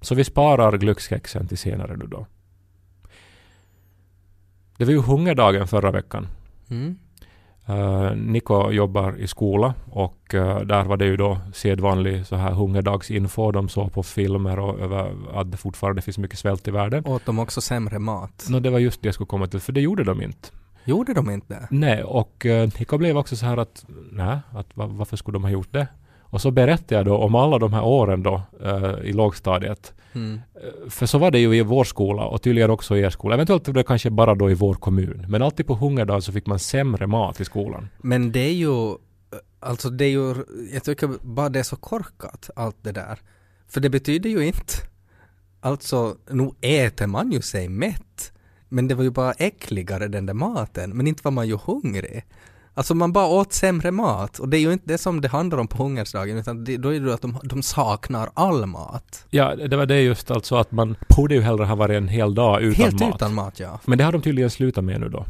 Så 0.00 0.14
vi 0.14 0.24
sparar 0.24 0.78
glöggskexen 0.78 1.48
till 1.48 1.58
senare 1.58 1.96
nu 1.96 2.06
då. 2.06 2.26
Det 4.78 4.84
var 4.84 4.92
ju 4.92 5.00
hungerdagen 5.02 5.68
förra 5.68 5.90
veckan. 5.90 6.26
Mm. 6.70 6.98
Uh, 7.68 8.16
Niko 8.16 8.70
jobbar 8.70 9.16
i 9.18 9.26
skola 9.26 9.74
och 9.90 10.34
eh, 10.34 10.60
där 10.60 10.84
var 10.84 10.96
det 10.96 11.04
ju 11.04 11.16
då 11.16 11.38
sedvanlig 11.54 12.26
så 12.26 12.36
här 12.36 12.50
hungerdagsinfo. 12.52 13.52
De 13.52 13.68
såg 13.68 13.92
på 13.92 14.02
filmer 14.02 14.58
och 14.58 14.80
över 14.80 15.14
att 15.34 15.50
det 15.50 15.56
fortfarande 15.56 16.02
finns 16.02 16.18
mycket 16.18 16.38
svält 16.38 16.68
i 16.68 16.70
världen. 16.70 17.06
Åt 17.06 17.26
de 17.26 17.38
också 17.38 17.60
sämre 17.60 17.98
mat? 17.98 18.46
Nå, 18.50 18.60
det 18.60 18.70
var 18.70 18.78
just 18.78 19.02
det 19.02 19.06
jag 19.06 19.14
skulle 19.14 19.26
komma 19.26 19.46
till, 19.46 19.60
för 19.60 19.72
det 19.72 19.80
gjorde 19.80 20.04
de 20.04 20.22
inte. 20.22 20.48
Gjorde 20.84 21.14
de 21.14 21.30
inte? 21.30 21.68
Nej, 21.70 22.02
och 22.02 22.46
uh, 22.46 22.68
Niko 22.78 22.98
blev 22.98 23.16
också 23.18 23.36
så 23.36 23.46
här 23.46 23.56
att, 23.56 23.84
nej, 24.12 24.38
att 24.52 24.76
va- 24.76 24.86
varför 24.86 25.16
skulle 25.16 25.36
de 25.36 25.42
ha 25.44 25.50
gjort 25.50 25.72
det? 25.72 25.86
Och 26.30 26.40
så 26.40 26.50
berättade 26.50 26.94
jag 26.94 27.04
då 27.06 27.16
om 27.16 27.34
alla 27.34 27.58
de 27.58 27.72
här 27.72 27.84
åren 27.84 28.22
då 28.22 28.42
eh, 28.64 28.94
i 29.04 29.12
lågstadiet. 29.12 29.92
Mm. 30.12 30.40
Eh, 30.54 30.90
För 30.90 31.06
så 31.06 31.18
var 31.18 31.30
det 31.30 31.38
ju 31.38 31.56
i 31.56 31.62
vår 31.62 31.84
skola 31.84 32.24
och 32.24 32.42
tydligen 32.42 32.70
också 32.70 32.96
i 32.96 33.00
er 33.00 33.10
skola. 33.10 33.34
Eventuellt 33.34 33.68
var 33.68 33.74
det 33.74 33.82
kanske 33.82 34.10
bara 34.10 34.34
då 34.34 34.50
i 34.50 34.54
vår 34.54 34.74
kommun. 34.74 35.26
Men 35.28 35.42
alltid 35.42 35.66
på 35.66 35.74
hungerdag 35.74 36.22
så 36.22 36.32
fick 36.32 36.46
man 36.46 36.58
sämre 36.58 37.06
mat 37.06 37.40
i 37.40 37.44
skolan. 37.44 37.88
Men 37.98 38.32
det 38.32 38.40
är 38.40 38.54
ju, 38.54 38.94
alltså 39.60 39.90
det 39.90 40.04
är 40.04 40.10
ju, 40.10 40.34
jag 40.72 40.84
tycker 40.84 41.10
bara 41.22 41.48
det 41.48 41.58
är 41.58 41.62
så 41.62 41.76
korkat 41.76 42.50
allt 42.56 42.76
det 42.82 42.92
där. 42.92 43.18
För 43.68 43.80
det 43.80 43.90
betyder 43.90 44.30
ju 44.30 44.46
inte, 44.46 44.72
alltså 45.60 46.16
nu 46.30 46.50
äter 46.60 47.06
man 47.06 47.32
ju 47.32 47.42
sig 47.42 47.68
mätt. 47.68 48.32
Men 48.68 48.88
det 48.88 48.94
var 48.94 49.04
ju 49.04 49.10
bara 49.10 49.32
äckligare 49.32 50.08
den 50.08 50.26
där 50.26 50.34
maten, 50.34 50.90
men 50.96 51.06
inte 51.06 51.20
var 51.24 51.30
man 51.30 51.48
ju 51.48 51.58
hungrig. 51.64 52.24
Alltså 52.78 52.94
man 52.94 53.12
bara 53.12 53.26
åt 53.26 53.52
sämre 53.52 53.90
mat 53.90 54.38
och 54.38 54.48
det 54.48 54.58
är 54.58 54.60
ju 54.60 54.72
inte 54.72 54.84
det 54.86 54.98
som 54.98 55.20
det 55.20 55.28
handlar 55.28 55.58
om 55.58 55.68
på 55.68 55.82
hungersdagen 55.82 56.38
utan 56.38 56.64
det, 56.64 56.76
då 56.76 56.94
är 56.94 57.00
det 57.00 57.14
att 57.14 57.22
de, 57.22 57.38
de 57.42 57.62
saknar 57.62 58.30
all 58.34 58.66
mat. 58.66 59.24
Ja, 59.30 59.56
det 59.56 59.76
var 59.76 59.86
det 59.86 60.00
just 60.00 60.30
alltså 60.30 60.56
att 60.56 60.72
man 60.72 60.96
borde 61.16 61.34
ju 61.34 61.40
hellre 61.40 61.64
ha 61.64 61.74
varit 61.74 61.96
en 61.96 62.08
hel 62.08 62.34
dag 62.34 62.62
utan 62.62 62.84
Helt 62.84 63.00
mat. 63.00 63.14
utan 63.14 63.34
mat 63.34 63.60
ja. 63.60 63.80
Men 63.84 63.98
det 63.98 64.04
har 64.04 64.12
de 64.12 64.22
tydligen 64.22 64.50
slutat 64.50 64.84
med 64.84 65.00
nu 65.00 65.08
då. 65.08 65.26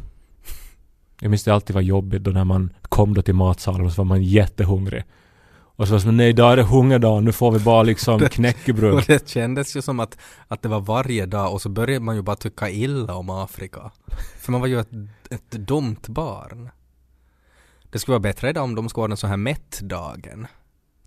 Jag 1.21 1.29
minns 1.29 1.43
det 1.43 1.53
alltid 1.53 1.73
var 1.73 1.81
jobbigt 1.81 2.23
då 2.23 2.31
när 2.31 2.43
man 2.43 2.73
kom 2.81 3.13
då 3.13 3.21
till 3.21 3.35
matsalen 3.35 3.85
och 3.85 3.91
så 3.91 4.01
var 4.01 4.05
man 4.05 4.23
jättehungrig. 4.23 5.03
Och 5.51 5.87
så 5.87 5.93
var 5.93 5.97
det 5.97 6.03
som 6.03 6.17
nej 6.17 6.29
idag 6.29 6.51
är 6.51 6.57
det 6.57 6.63
hungerdag, 6.63 7.23
nu 7.23 7.31
får 7.31 7.51
vi 7.51 7.59
bara 7.59 7.83
liksom 7.83 8.19
knäckebröd. 8.31 8.93
Och 8.93 9.03
det 9.07 9.29
kändes 9.29 9.75
ju 9.75 9.81
som 9.81 9.99
att, 9.99 10.17
att 10.47 10.61
det 10.61 10.69
var 10.69 10.79
varje 10.79 11.25
dag 11.25 11.53
och 11.53 11.61
så 11.61 11.69
började 11.69 12.05
man 12.05 12.15
ju 12.15 12.21
bara 12.21 12.35
tycka 12.35 12.69
illa 12.69 13.15
om 13.15 13.29
Afrika. 13.29 13.91
För 14.39 14.51
man 14.51 14.61
var 14.61 14.67
ju 14.67 14.79
ett, 14.79 14.91
ett 15.29 15.51
dumt 15.51 16.01
barn. 16.07 16.69
Det 17.89 17.99
skulle 17.99 18.13
vara 18.13 18.19
bättre 18.19 18.49
idag 18.49 18.63
om 18.63 18.75
de 18.75 18.89
skulle 18.89 19.03
ordna 19.03 19.15
så 19.15 19.27
här 19.27 19.37
mättdagen, 19.37 20.47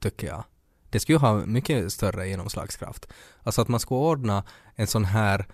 tycker 0.01 0.27
jag. 0.27 0.45
Det 0.91 1.01
skulle 1.01 1.17
ju 1.17 1.21
ha 1.21 1.47
mycket 1.47 1.93
större 1.93 2.29
genomslagskraft. 2.29 3.07
Alltså 3.43 3.63
att 3.63 3.69
man 3.69 3.81
skulle 3.81 4.01
ordna 4.01 4.45
en 4.75 4.87
sån 4.87 5.05
här 5.05 5.47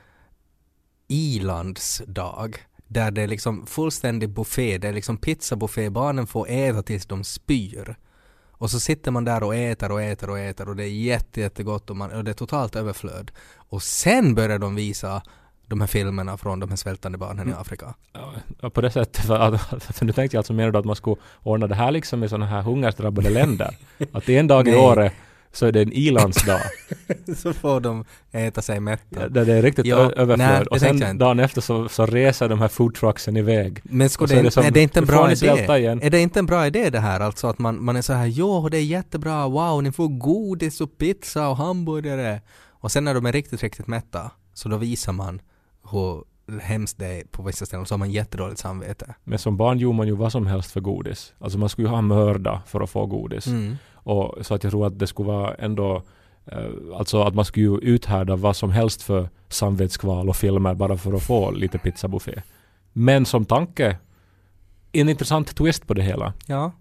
ilandsdag 1.09 2.57
där 2.87 3.11
det 3.11 3.23
är 3.23 3.27
liksom 3.27 3.67
fullständig 3.67 4.31
buffé, 4.31 4.79
det 4.79 4.89
är 4.89 4.93
liksom 4.93 5.17
pizzabuffé, 5.17 5.91
barnen 5.91 6.27
får 6.27 6.49
äta 6.49 6.83
tills 6.83 7.07
de 7.07 7.25
spyr. 7.25 7.97
Och 8.51 8.71
så 8.71 8.81
sitter 8.81 9.11
man 9.11 9.25
där 9.25 9.43
och 9.43 9.55
äter 9.55 9.93
och 9.93 10.03
äter 10.03 10.31
och 10.31 10.39
äter 10.39 10.69
och 10.69 10.77
det 10.77 10.85
är 10.85 10.91
jätte, 10.91 11.41
jättegott 11.41 11.91
och, 11.91 11.97
man, 11.97 12.11
och 12.11 12.25
det 12.25 12.31
är 12.31 12.35
totalt 12.35 12.77
överflöd. 12.77 13.31
Och 13.57 13.83
sen 13.83 14.35
börjar 14.35 14.59
de 14.59 14.75
visa 14.75 15.23
de 15.69 15.81
här 15.81 15.87
filmerna 15.89 16.37
från 16.37 16.61
de 16.61 16.69
här 16.69 16.77
svältande 16.77 17.19
barnen 17.19 17.49
i 17.49 17.53
Afrika. 17.53 17.95
Ja, 18.61 18.71
på 18.71 18.81
det 18.81 18.91
sättet, 18.91 19.27
för 19.27 19.37
att, 19.39 19.73
att, 19.73 20.03
nu 20.03 20.13
tänkte 20.13 20.37
jag 20.37 20.41
alltså 20.41 20.53
mer 20.53 20.71
då 20.71 20.79
att 20.79 20.85
man 20.85 20.97
skulle 20.97 21.17
ordna 21.43 21.67
det 21.67 21.75
här 21.75 21.91
liksom 21.91 22.25
i 22.25 22.29
sådana 22.29 22.47
här 22.47 22.63
hungersdrabbade 22.63 23.31
länder. 23.31 23.77
Att 24.13 24.29
en 24.29 24.47
dag 24.47 24.69
i 24.69 24.71
Nej. 24.71 24.81
året 24.81 25.13
så 25.53 25.67
är 25.67 25.73
det 25.73 25.83
en 25.83 25.93
ilandsdag. 25.93 26.61
så 27.37 27.53
får 27.53 27.81
de 27.81 28.05
äta 28.33 28.63
sig 28.63 28.81
mätta. 28.81 29.29
där 29.29 29.45
det 29.45 29.55
är 29.55 29.63
riktigt 29.63 29.87
Ja, 29.87 29.97
nej, 30.03 30.13
överflöd. 30.17 30.61
det 30.65 30.67
och 30.71 30.81
sen 30.81 31.19
dagen 31.19 31.41
efter 31.41 31.61
så, 31.61 31.89
så 31.89 32.07
reser 32.07 32.49
de 32.49 32.61
här 32.61 32.69
foodtrucksen 32.69 33.37
iväg. 33.37 33.81
Men 33.85 34.09
skulle 34.11 34.35
det, 34.35 34.41
är 34.41 34.45
det 34.45 34.51
som, 34.51 34.65
är 34.65 34.71
det 34.71 34.81
inte 34.83 34.99
en 34.99 35.03
"Nu 35.05 35.07
får 35.07 35.15
bra 35.15 35.33
idé? 35.33 35.79
igen." 35.79 36.03
Är 36.03 36.11
det 36.11 36.21
inte 36.21 36.39
en 36.39 36.47
bra 36.47 36.67
idé 36.67 36.91
det 36.91 37.01
här? 37.01 37.21
Alltså 37.21 37.47
att 37.47 37.59
man, 37.59 37.85
man 37.85 37.97
är 37.97 38.03
så 38.03 38.13
här, 38.13 38.27
jo 38.27 38.69
det 38.69 38.77
är 38.79 38.83
jättebra, 38.85 39.49
wow 39.49 39.83
ni 39.83 39.93
får 39.93 40.09
godis 40.09 40.81
och 40.81 40.99
pizza 40.99 41.49
och 41.49 41.57
hamburgare. 41.57 42.41
Och 42.81 42.93
sen 42.93 43.05
när 43.05 43.15
de 43.15 43.27
är 43.27 43.33
riktigt, 43.33 43.63
riktigt 43.63 43.87
mätta, 43.87 44.31
så 44.55 44.69
då 44.69 44.77
visar 44.77 45.13
man 45.13 45.41
hur 45.91 46.25
hemskt 46.61 46.99
det 46.99 47.07
är 47.07 47.25
på 47.25 47.43
vissa 47.43 47.67
ställen, 47.67 47.87
så 47.87 47.95
har 47.95 47.99
man 47.99 48.11
jättedåligt 48.11 48.61
samvete. 48.61 49.15
Men 49.25 49.39
som 49.39 49.57
barn 49.57 49.79
gjorde 49.79 49.97
man 49.97 50.07
ju 50.07 50.17
vad 50.17 50.33
som 50.33 50.47
helst 50.47 50.71
för 50.71 50.81
godis. 50.81 51.35
Alltså 51.39 51.59
man 51.59 51.69
skulle 51.69 51.89
ju 51.89 51.95
ha 51.95 52.03
mörda 52.03 52.63
för 52.67 52.81
att 52.81 52.91
få 52.91 53.07
godis. 53.07 53.47
Mm. 53.47 53.77
Och 53.93 54.47
så 54.47 54.55
att 54.55 54.65
jag 54.65 54.71
tror 54.71 54.87
att 54.87 54.99
det 54.99 55.07
skulle 55.07 55.27
vara 55.27 55.55
ändå 55.55 56.03
eh, 56.47 56.69
Alltså 56.95 57.23
att 57.23 57.35
man 57.35 57.45
skulle 57.45 57.67
ju 57.67 57.79
uthärda 57.79 58.37
vad 58.37 58.57
som 58.57 58.71
helst 58.71 59.03
för 59.03 59.29
samvetskval 59.49 60.29
och 60.29 60.37
filmer 60.37 60.75
bara 60.75 60.97
för 60.97 61.13
att 61.13 61.23
få 61.23 61.51
lite 61.51 61.79
pizzabuffé. 61.79 62.43
Men 62.93 63.27
som 63.27 63.45
tanke, 63.45 63.99
en 64.93 65.09
intressant 65.09 65.57
twist 65.57 65.87
på 65.87 65.95
det 65.95 66.03
hela. 66.03 66.33
Ja, 66.47 66.73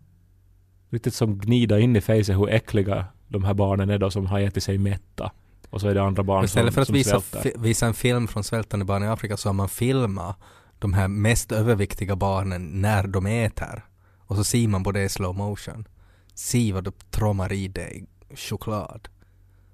Riktigt 0.90 1.14
som 1.14 1.40
gnida 1.40 1.80
in 1.80 1.96
i 1.96 2.02
fejset 2.02 2.38
hur 2.38 2.50
äckliga 2.50 3.06
de 3.28 3.44
här 3.44 3.54
barnen 3.54 3.90
är 3.90 3.98
då 3.98 4.12
som 4.12 4.26
har 4.26 4.40
ätit 4.40 4.64
sig 4.64 4.78
mätta. 4.78 5.32
Och 5.70 5.82
så 5.82 5.88
är 5.88 5.94
det 5.94 6.04
andra 6.04 6.24
barn 6.24 6.46
istället 6.46 6.74
som, 6.74 6.86
för 6.86 6.92
att 6.92 6.98
visa, 6.98 7.22
fi, 7.22 7.54
visa 7.56 7.86
en 7.86 7.94
film 7.94 8.28
från 8.28 8.44
svältande 8.44 8.86
barn 8.86 9.04
i 9.04 9.08
Afrika 9.08 9.38
så 9.38 9.50
har 9.50 9.54
man 9.54 9.70
filmat 9.70 10.38
de 10.80 10.94
här 10.94 11.08
mest 11.08 11.52
överviktiga 11.52 12.16
barnen 12.16 12.82
när 12.82 13.08
de 13.08 13.26
äter. 13.26 13.86
Och 14.18 14.36
så 14.36 14.44
ser 14.44 14.68
man 14.68 14.84
på 14.84 14.92
det 14.92 15.04
i 15.04 15.10
slow 15.10 15.36
motion. 15.36 15.88
Se 16.34 16.74
vad 16.74 16.84
du 16.84 16.92
trommar 17.10 17.54
i 17.54 17.68
dig 17.68 18.06
choklad. 18.36 19.08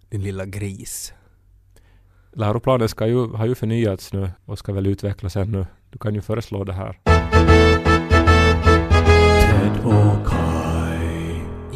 Din 0.10 0.24
lilla 0.24 0.46
gris. 0.46 1.14
Läroplanen 2.34 2.90
ska 2.90 3.08
ju, 3.08 3.28
har 3.28 3.46
ju 3.46 3.56
förnyats 3.56 4.14
nu 4.14 4.32
och 4.46 4.60
ska 4.60 4.74
väl 4.74 4.88
utvecklas 4.88 5.36
ännu. 5.36 5.66
Du 5.90 5.98
kan 5.98 6.16
ju 6.16 6.22
föreslå 6.22 6.64
det 6.64 6.74
här. 6.74 7.13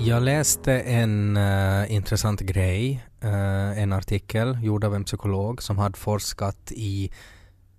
Jag 0.07 0.23
läste 0.23 0.79
en 0.79 1.37
eh, 1.37 1.91
intressant 1.91 2.39
grej, 2.41 3.05
eh, 3.21 3.79
en 3.79 3.93
artikel 3.93 4.57
gjord 4.63 4.83
av 4.83 4.95
en 4.95 5.03
psykolog 5.03 5.63
som 5.63 5.77
hade 5.77 5.97
forskat 5.97 6.71
i 6.71 7.11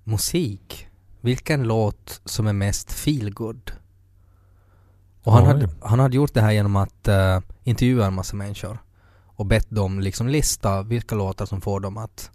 musik. 0.04 0.86
Vilken 1.20 1.62
låt 1.62 2.20
som 2.24 2.46
är 2.46 2.52
mest 2.52 2.92
feelgood? 2.92 3.72
Och 5.22 5.32
han 5.32 5.42
Oj. 5.42 5.48
hade, 5.48 5.68
han 5.82 5.98
hade 5.98 6.16
gjort 6.16 6.34
det 6.34 6.40
här 6.40 6.52
genom 6.52 6.76
att 6.76 7.08
eh, 7.08 7.40
intervjua 7.64 8.06
en 8.06 8.14
massa 8.14 8.36
människor 8.36 8.78
och 9.26 9.46
bett 9.46 9.70
dem 9.70 10.00
liksom 10.00 10.28
lista 10.28 10.82
vilka 10.82 11.14
låtar 11.14 11.46
som 11.46 11.60
får 11.60 11.80
dem 11.80 11.96
att, 11.96 12.30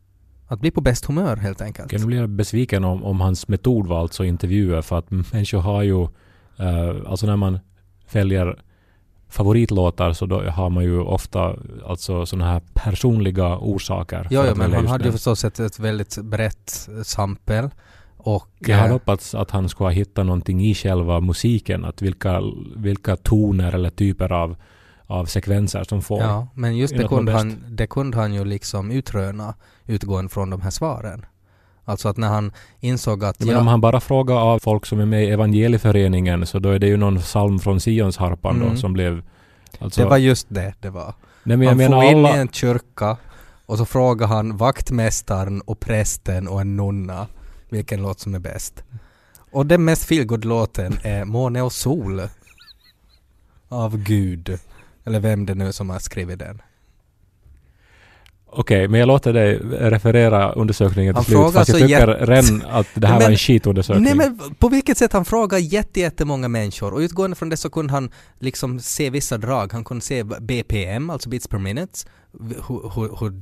att 0.47 0.59
bli 0.59 0.71
på 0.71 0.81
bäst 0.81 1.05
humör 1.05 1.35
helt 1.35 1.61
enkelt. 1.61 1.91
Nu 1.91 2.05
blir 2.05 2.19
jag 2.19 2.29
besviken 2.29 2.83
om, 2.83 3.03
om 3.03 3.21
hans 3.21 3.47
metod 3.47 3.87
var 3.87 3.99
alltså 3.99 4.25
intervjuer 4.25 4.81
för 4.81 4.99
att 4.99 5.11
människor 5.11 5.59
har 5.59 5.83
ju, 5.83 6.01
eh, 6.57 7.09
alltså 7.09 7.25
när 7.25 7.35
man 7.35 7.59
väljer 8.11 8.63
favoritlåtar 9.33 10.13
så 10.13 10.25
då 10.25 10.41
har 10.41 10.69
man 10.69 10.83
ju 10.83 10.99
ofta 10.99 11.55
alltså 11.85 12.25
sådana 12.25 12.51
här 12.51 12.61
personliga 12.73 13.57
orsaker. 13.57 14.27
Ja 14.31 14.51
att 14.51 14.57
men 14.57 14.73
han 14.73 14.87
hade 14.87 15.05
ju 15.05 15.11
förstås 15.11 15.43
ett, 15.43 15.59
ett 15.59 15.79
väldigt 15.79 16.17
brett 16.17 16.89
eh, 16.97 17.03
sampel 17.03 17.69
och 18.17 18.49
Jag 18.59 18.77
hade 18.77 18.89
eh, 18.89 18.93
hoppats 18.93 19.35
att 19.35 19.51
han 19.51 19.69
skulle 19.69 19.85
ha 19.85 19.91
hittat 19.91 20.25
någonting 20.25 20.65
i 20.65 20.75
själva 20.75 21.19
musiken, 21.19 21.85
att 21.85 22.01
vilka, 22.01 22.41
vilka 22.75 23.15
toner 23.15 23.75
eller 23.75 23.89
typer 23.89 24.31
av, 24.31 24.55
av 25.07 25.25
sekvenser 25.25 25.83
som 25.83 26.01
får. 26.01 26.21
Ja, 26.21 26.47
men 26.53 26.77
just 26.77 26.97
det 26.97 27.07
kunde, 27.07 27.31
han, 27.31 27.63
det 27.69 27.87
kunde 27.87 28.17
han 28.17 28.33
ju 28.33 28.45
liksom 28.45 28.91
utröna 28.91 29.53
utgående 29.85 30.29
från 30.29 30.49
de 30.49 30.61
här 30.61 30.69
svaren. 30.69 31.25
Alltså 31.85 32.09
att 32.09 32.17
när 32.17 32.27
han 32.27 32.51
insåg 32.79 33.23
att 33.25 33.39
Men 33.39 33.49
om 33.49 33.65
ja, 33.65 33.71
han 33.71 33.81
bara 33.81 33.99
frågar 33.99 34.35
av 34.35 34.59
folk 34.59 34.85
som 34.85 34.99
är 34.99 35.05
med 35.05 35.23
i 35.23 35.29
evangelieföreningen 35.29 36.45
så 36.45 36.59
då 36.59 36.69
är 36.69 36.79
det 36.79 36.87
ju 36.87 36.97
någon 36.97 37.19
psalm 37.19 37.59
från 37.59 37.79
Sionsharpan 37.79 38.55
Mm. 38.55 38.69
då 38.69 38.75
som 38.75 38.93
blev... 38.93 39.23
Alltså, 39.79 40.01
det 40.01 40.09
var 40.09 40.17
just 40.17 40.47
det 40.49 40.73
det 40.79 40.89
var. 40.89 41.13
nej 41.43 41.57
men 41.57 41.67
han 41.67 41.77
menar 41.77 42.01
får 42.01 42.11
in 42.11 42.17
alla... 42.17 42.37
i 42.37 42.39
en 42.39 42.49
kyrka 42.49 43.17
och 43.65 43.77
så 43.77 43.85
frågar 43.85 44.27
han 44.27 44.57
vaktmästaren 44.57 45.61
och 45.61 45.79
prästen 45.79 46.47
och 46.47 46.61
en 46.61 46.75
nunna 46.75 47.27
vilken 47.69 48.01
låt 48.01 48.19
som 48.19 48.35
är 48.35 48.39
bäst. 48.39 48.83
Och 49.51 49.65
den 49.65 49.85
mest 49.85 50.03
feelgood-låten 50.03 50.97
är 51.03 51.25
Måne 51.25 51.61
och 51.61 51.71
sol 51.73 52.21
av 53.69 53.97
Gud. 53.97 54.59
Eller 55.05 55.19
vem 55.19 55.45
det 55.45 55.55
nu 55.55 55.71
som 55.71 55.89
har 55.89 55.99
skrivit 55.99 56.39
den. 56.39 56.61
Okej, 58.55 58.87
men 58.87 58.99
jag 58.99 59.07
låter 59.07 59.33
dig 59.33 59.57
referera 59.63 60.51
undersökningen 60.51 61.15
till 61.15 61.25
slut 61.25 61.53
fast 61.53 61.69
jag 61.69 61.79
tycker 61.79 62.07
redan 62.07 62.63
att 62.69 62.87
det 62.93 63.07
här 63.07 63.13
Men- 63.19 63.23
var 63.23 63.31
en 63.31 63.37
skitundersökning. 63.37 64.03
Nej 64.03 64.15
men 64.15 64.55
på 64.55 64.69
vilket 64.69 64.97
sätt 64.97 65.13
han 65.13 65.25
frågar 65.25 65.57
jätte, 65.57 65.99
jättemånga 65.99 66.47
människor 66.47 66.93
och 66.93 66.99
utgående 66.99 67.35
från 67.35 67.49
det 67.49 67.57
så 67.57 67.69
kunde 67.69 67.93
han 67.93 68.11
liksom 68.39 68.79
se 68.79 69.09
vissa 69.09 69.37
drag. 69.37 69.73
Han 69.73 69.83
kunde 69.83 70.01
se 70.05 70.23
BPM, 70.23 71.09
alltså 71.09 71.29
bits 71.29 71.47
per 71.47 71.59
minute, 71.59 71.99
hur, 72.39 72.91
hur, 72.95 73.19
hur, 73.19 73.33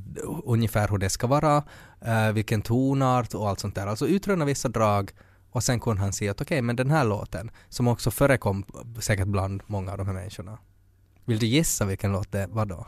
ungefär 0.44 0.88
hur 0.88 0.98
det 0.98 1.10
ska 1.10 1.26
vara, 1.26 1.62
eh, 2.04 2.32
vilken 2.32 2.62
tonart 2.62 3.34
och 3.34 3.48
allt 3.48 3.60
sånt 3.60 3.74
där. 3.74 3.86
Alltså 3.86 4.06
utröna 4.06 4.44
vissa 4.44 4.68
drag 4.68 5.10
och 5.50 5.62
sen 5.62 5.80
kunde 5.80 6.02
han 6.02 6.12
se 6.12 6.28
att 6.28 6.40
okej, 6.40 6.62
men 6.62 6.76
den 6.76 6.90
här 6.90 7.04
låten 7.04 7.50
som 7.68 7.88
också 7.88 8.10
förekom 8.10 8.64
säkert 9.00 9.26
bland 9.26 9.62
många 9.66 9.92
av 9.92 9.98
de 9.98 10.06
här 10.06 10.14
människorna. 10.14 10.58
Vill 11.24 11.38
du 11.38 11.46
gissa 11.46 11.84
vilken 11.84 12.12
låt 12.12 12.32
det 12.32 12.46
var 12.50 12.66
då? 12.66 12.86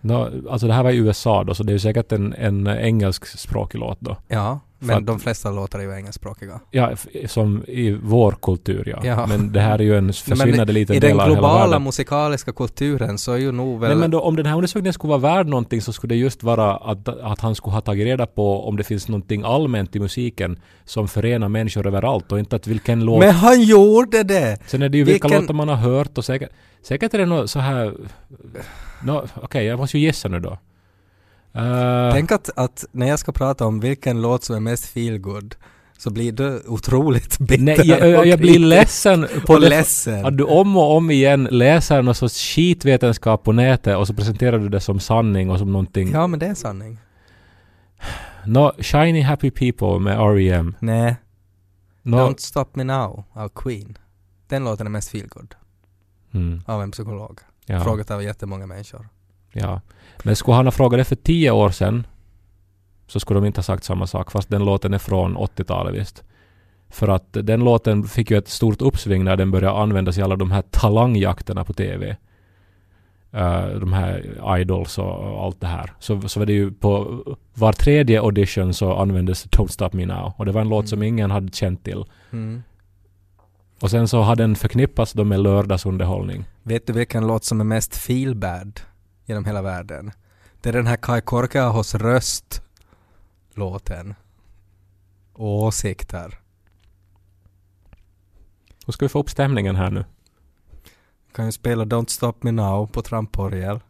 No, 0.00 0.48
alltså 0.50 0.66
det 0.66 0.72
här 0.72 0.82
var 0.82 0.90
i 0.90 0.96
USA 0.96 1.44
då, 1.44 1.54
så 1.54 1.62
det 1.62 1.70
är 1.70 1.74
ju 1.74 1.78
säkert 1.78 2.12
en, 2.12 2.34
en 2.34 2.66
engelskspråkig 2.66 3.78
låt 3.78 4.00
då. 4.00 4.16
Ja, 4.28 4.60
men 4.78 4.96
att- 4.96 5.06
de 5.06 5.20
flesta 5.20 5.50
låtar 5.50 5.78
är 5.78 5.82
ju 5.82 5.92
engelskspråkiga. 5.96 6.60
Ja, 6.70 6.90
som 7.26 7.64
i 7.68 7.90
vår 8.02 8.36
kultur 8.42 8.88
ja. 8.96 9.00
Ja. 9.04 9.26
Men 9.26 9.52
det 9.52 9.60
här 9.60 9.78
är 9.78 9.82
ju 9.82 9.96
en 9.98 10.12
försvinnande 10.12 10.72
liten 10.72 10.96
I 10.96 11.00
del 11.00 11.10
den 11.10 11.20
av 11.20 11.26
hela 11.26 11.34
globala 11.40 11.66
världen. 11.66 11.82
musikaliska 11.82 12.52
kulturen 12.52 13.18
så 13.18 13.32
är 13.32 13.36
ju 13.38 13.52
nog 13.52 13.80
väl... 13.80 13.90
Nej 13.90 13.98
men 13.98 14.10
då, 14.10 14.20
om 14.20 14.36
den 14.36 14.46
här 14.46 14.54
undersökningen 14.54 14.92
skulle 14.92 15.08
vara 15.10 15.20
värd 15.34 15.46
någonting 15.46 15.82
så 15.82 15.92
skulle 15.92 16.14
det 16.14 16.18
just 16.18 16.42
vara 16.42 16.76
att, 16.76 17.08
att 17.08 17.40
han 17.40 17.54
skulle 17.54 17.74
ha 17.74 17.80
tagit 17.80 18.04
reda 18.04 18.26
på 18.26 18.68
om 18.68 18.76
det 18.76 18.84
finns 18.84 19.08
någonting 19.08 19.42
allmänt 19.44 19.96
i 19.96 20.00
musiken 20.00 20.58
som 20.84 21.08
förenar 21.08 21.48
människor 21.48 21.86
överallt 21.86 22.32
och 22.32 22.38
inte 22.38 22.56
att 22.56 22.66
vilken 22.66 23.04
låt... 23.04 23.18
Men 23.20 23.34
han 23.34 23.62
gjorde 23.62 24.22
det! 24.22 24.58
Sen 24.66 24.82
är 24.82 24.88
det 24.88 24.98
ju 24.98 25.04
vilka 25.04 25.28
vilken- 25.28 25.40
låtar 25.42 25.54
man 25.54 25.68
har 25.68 25.76
hört 25.76 26.18
och 26.18 26.24
säkert, 26.24 26.48
säkert 26.82 27.14
är 27.14 27.18
det 27.18 27.26
något 27.26 27.50
så 27.50 27.58
här... 27.58 27.94
No, 29.04 29.26
Okej, 29.42 29.64
jag 29.66 29.78
måste 29.78 29.98
ju 29.98 30.04
gissa 30.04 30.28
nu 30.28 30.40
då. 30.40 30.58
Eh, 31.52 32.12
Tänk 32.12 32.32
att, 32.32 32.50
att 32.56 32.84
när 32.92 33.06
jag 33.08 33.18
ska 33.18 33.32
prata 33.32 33.66
om 33.66 33.80
vilken 33.80 34.22
låt 34.22 34.44
som 34.44 34.56
är 34.56 34.60
mest 34.60 34.86
feelgood 34.86 35.54
så 35.98 36.10
blir 36.10 36.32
du 36.32 36.62
otroligt 36.66 37.38
bitter 37.48 37.62
nej, 37.64 37.88
jag, 37.88 38.08
jag, 38.08 38.26
jag 38.26 38.38
blir 38.38 38.58
ledsen 38.58 39.26
på 39.46 39.58
det, 39.58 39.68
ledsen. 39.68 40.26
att 40.26 40.38
du 40.38 40.44
om 40.44 40.76
och 40.76 40.96
om 40.96 41.10
igen 41.10 41.48
läser 41.50 42.02
någon 42.02 42.14
sorts 42.14 42.54
skitvetenskap 42.54 43.44
på 43.44 43.52
nätet 43.52 43.96
och 43.96 44.06
så 44.06 44.14
presenterar 44.14 44.58
du 44.58 44.68
det 44.68 44.80
som 44.80 45.00
sanning 45.00 45.50
och 45.50 45.58
som 45.58 45.72
någonting 45.72 46.10
Ja 46.12 46.26
men 46.26 46.38
det 46.38 46.46
är 46.46 46.54
sanning. 46.54 46.98
Nå, 48.46 48.72
Shiny 48.78 49.22
Happy 49.22 49.50
People 49.50 49.98
med 49.98 50.18
R.E.M. 50.18 50.74
Nej, 50.80 51.16
Nå, 52.02 52.16
Don't 52.18 52.38
Stop 52.38 52.66
Me 52.74 52.84
Now 52.84 53.24
av 53.32 53.48
Queen. 53.48 53.98
Den 54.48 54.64
låten 54.64 54.86
är 54.86 54.90
mest 54.90 55.10
feelgood 55.10 55.54
mm, 56.34 56.62
av 56.66 56.82
en 56.82 56.90
psykolog. 56.90 57.40
ja, 57.66 57.80
Frågat 57.84 58.10
av 58.10 58.22
jättemånga 58.22 58.66
människor. 58.66 59.08
Ja. 59.52 59.80
Men 60.22 60.36
skulle 60.36 60.54
han 60.54 60.66
ha 60.66 60.72
frågat 60.72 61.00
det 61.00 61.04
för 61.04 61.16
tio 61.16 61.50
år 61.50 61.70
sedan 61.70 62.06
så 63.06 63.20
skulle 63.20 63.40
de 63.40 63.46
inte 63.46 63.58
ha 63.58 63.62
sagt 63.62 63.84
samma 63.84 64.06
sak 64.06 64.30
fast 64.30 64.48
den 64.48 64.64
låten 64.64 64.94
är 64.94 64.98
från 64.98 65.36
80-talet 65.38 65.94
visst. 65.94 66.24
För 66.88 67.08
att 67.08 67.26
den 67.32 67.64
låten 67.64 68.04
fick 68.04 68.30
ju 68.30 68.38
ett 68.38 68.48
stort 68.48 68.82
uppsving 68.82 69.24
när 69.24 69.36
den 69.36 69.50
började 69.50 69.78
användas 69.78 70.18
i 70.18 70.22
alla 70.22 70.36
de 70.36 70.50
här 70.50 70.62
talangjakterna 70.62 71.64
på 71.64 71.72
TV. 71.72 72.16
Eh, 73.32 73.66
de 73.66 73.92
här 73.92 74.40
idols 74.60 74.98
och 74.98 75.44
allt 75.44 75.60
det 75.60 75.66
här. 75.66 75.92
Så, 75.98 76.20
så 76.28 76.38
var 76.40 76.46
det 76.46 76.52
ju 76.52 76.72
på 76.72 77.22
var 77.54 77.72
tredje 77.72 78.20
audition 78.20 78.74
så 78.74 78.94
användes 78.96 79.46
Don't 79.46 79.68
Stop 79.68 79.90
Me 79.92 80.06
Now. 80.06 80.32
Och 80.36 80.46
det 80.46 80.52
var 80.52 80.60
en 80.60 80.68
låt 80.68 80.88
som 80.88 80.98
Mm. 80.98 81.08
ingen 81.08 81.30
hade 81.30 81.52
känt 81.52 81.84
till. 81.84 82.04
Mm. 82.32 82.62
Och 83.80 83.90
sen 83.90 84.08
så 84.08 84.20
har 84.20 84.36
den 84.36 84.56
förknippats 84.56 85.12
då 85.12 85.24
med 85.24 85.40
lördagsunderhållning. 85.40 86.44
Vet 86.62 86.86
du 86.86 86.92
vilken 86.92 87.26
låt 87.26 87.44
som 87.44 87.60
är 87.60 87.64
mest 87.64 87.96
feel 87.96 88.34
bad 88.34 88.80
genom 89.28 89.44
hela 89.44 89.62
världen? 89.62 90.12
Det 90.60 90.68
är 90.68 90.72
den 90.72 90.86
här 90.86 90.96
Kai 90.96 91.20
Korkeahos 91.20 91.94
röst 91.94 92.62
låten. 93.54 94.14
Åsikter. 95.34 96.38
Hur 98.86 98.92
ska 98.92 99.04
vi 99.04 99.08
få 99.08 99.18
upp 99.20 99.30
stämningen 99.30 99.76
här 99.76 99.90
nu? 99.90 100.04
Kan 101.32 101.46
ju 101.46 101.52
spela 101.52 101.84
Don't 101.84 102.08
Stop 102.08 102.34
Me 102.40 102.52
Now 102.52 102.86
på 102.86 103.02
tramporgel. 103.02 103.80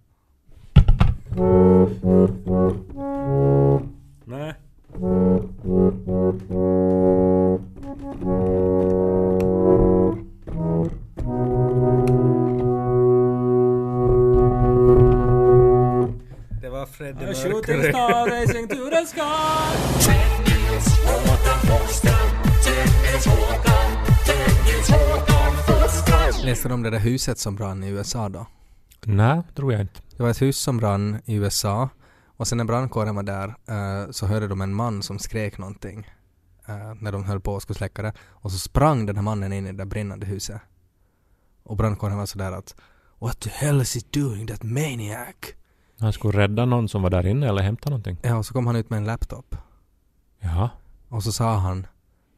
Nej. 4.25 4.55
Freddie 16.93 17.27
Mercury. 17.27 17.93
racing 18.31 18.69
to 18.69 18.91
the 18.91 19.07
sky. 19.07 19.29
Läste 26.45 26.69
du 26.69 26.75
om 26.75 26.83
det 26.83 26.91
där 26.91 26.99
huset 26.99 27.39
som 27.39 27.57
brann 27.57 27.85
i 27.85 27.89
USA 27.89 28.29
då? 28.29 28.47
Nej, 29.05 29.43
tror 29.55 29.73
jag 29.73 29.81
inte. 29.81 30.01
Det 30.17 30.23
var 30.23 30.31
ett 30.31 30.43
hus 30.43 30.59
som 30.59 30.77
brann 30.77 31.21
i 31.25 31.35
USA 31.35 31.89
och 32.27 32.49
sen 32.49 32.59
när 32.59 32.65
brandkåren 32.65 33.15
var 33.15 33.23
där 33.23 33.49
eh, 33.49 34.11
så 34.11 34.27
hörde 34.27 34.49
de 34.49 34.61
en 34.61 34.75
man 34.75 35.03
som 35.03 35.19
skrek 35.19 35.59
någonting 35.59 36.09
eh, 36.69 36.95
när 37.01 37.13
de 37.13 37.25
höll 37.25 37.41
på 37.41 37.53
och 37.53 37.63
skulle 37.63 37.77
släcka 37.77 38.03
det 38.03 38.13
och 38.21 38.53
så 38.53 38.59
sprang 38.59 39.07
den 39.07 39.17
här 39.17 39.23
mannen 39.23 39.53
in 39.53 39.67
i 39.67 39.73
det 39.73 39.79
där 39.79 39.85
brinnande 39.85 40.27
huset. 40.27 40.61
Och 41.63 41.77
brandkåren 41.77 42.17
var 42.19 42.27
sådär 42.27 42.53
att 42.53 42.75
What 43.19 43.41
the 43.41 43.51
hell 43.51 43.81
is 43.81 43.95
he 43.95 44.01
doing 44.11 44.47
that 44.47 44.63
maniac? 44.63 45.37
Han 46.01 46.13
skulle 46.13 46.39
rädda 46.39 46.65
någon 46.65 46.89
som 46.89 47.03
var 47.03 47.11
där 47.11 47.27
inne 47.27 47.49
eller 47.49 47.63
hämta 47.63 47.91
någonting. 47.91 48.17
Ja, 48.23 48.37
och 48.37 48.47
så 48.47 48.53
kom 48.53 48.67
han 48.67 48.77
ut 48.77 48.91
med 48.91 48.97
en 48.97 49.05
laptop 49.05 49.57
Ja. 50.41 50.71
och 51.09 51.23
så 51.23 51.33
sa 51.33 51.55
han 51.57 51.87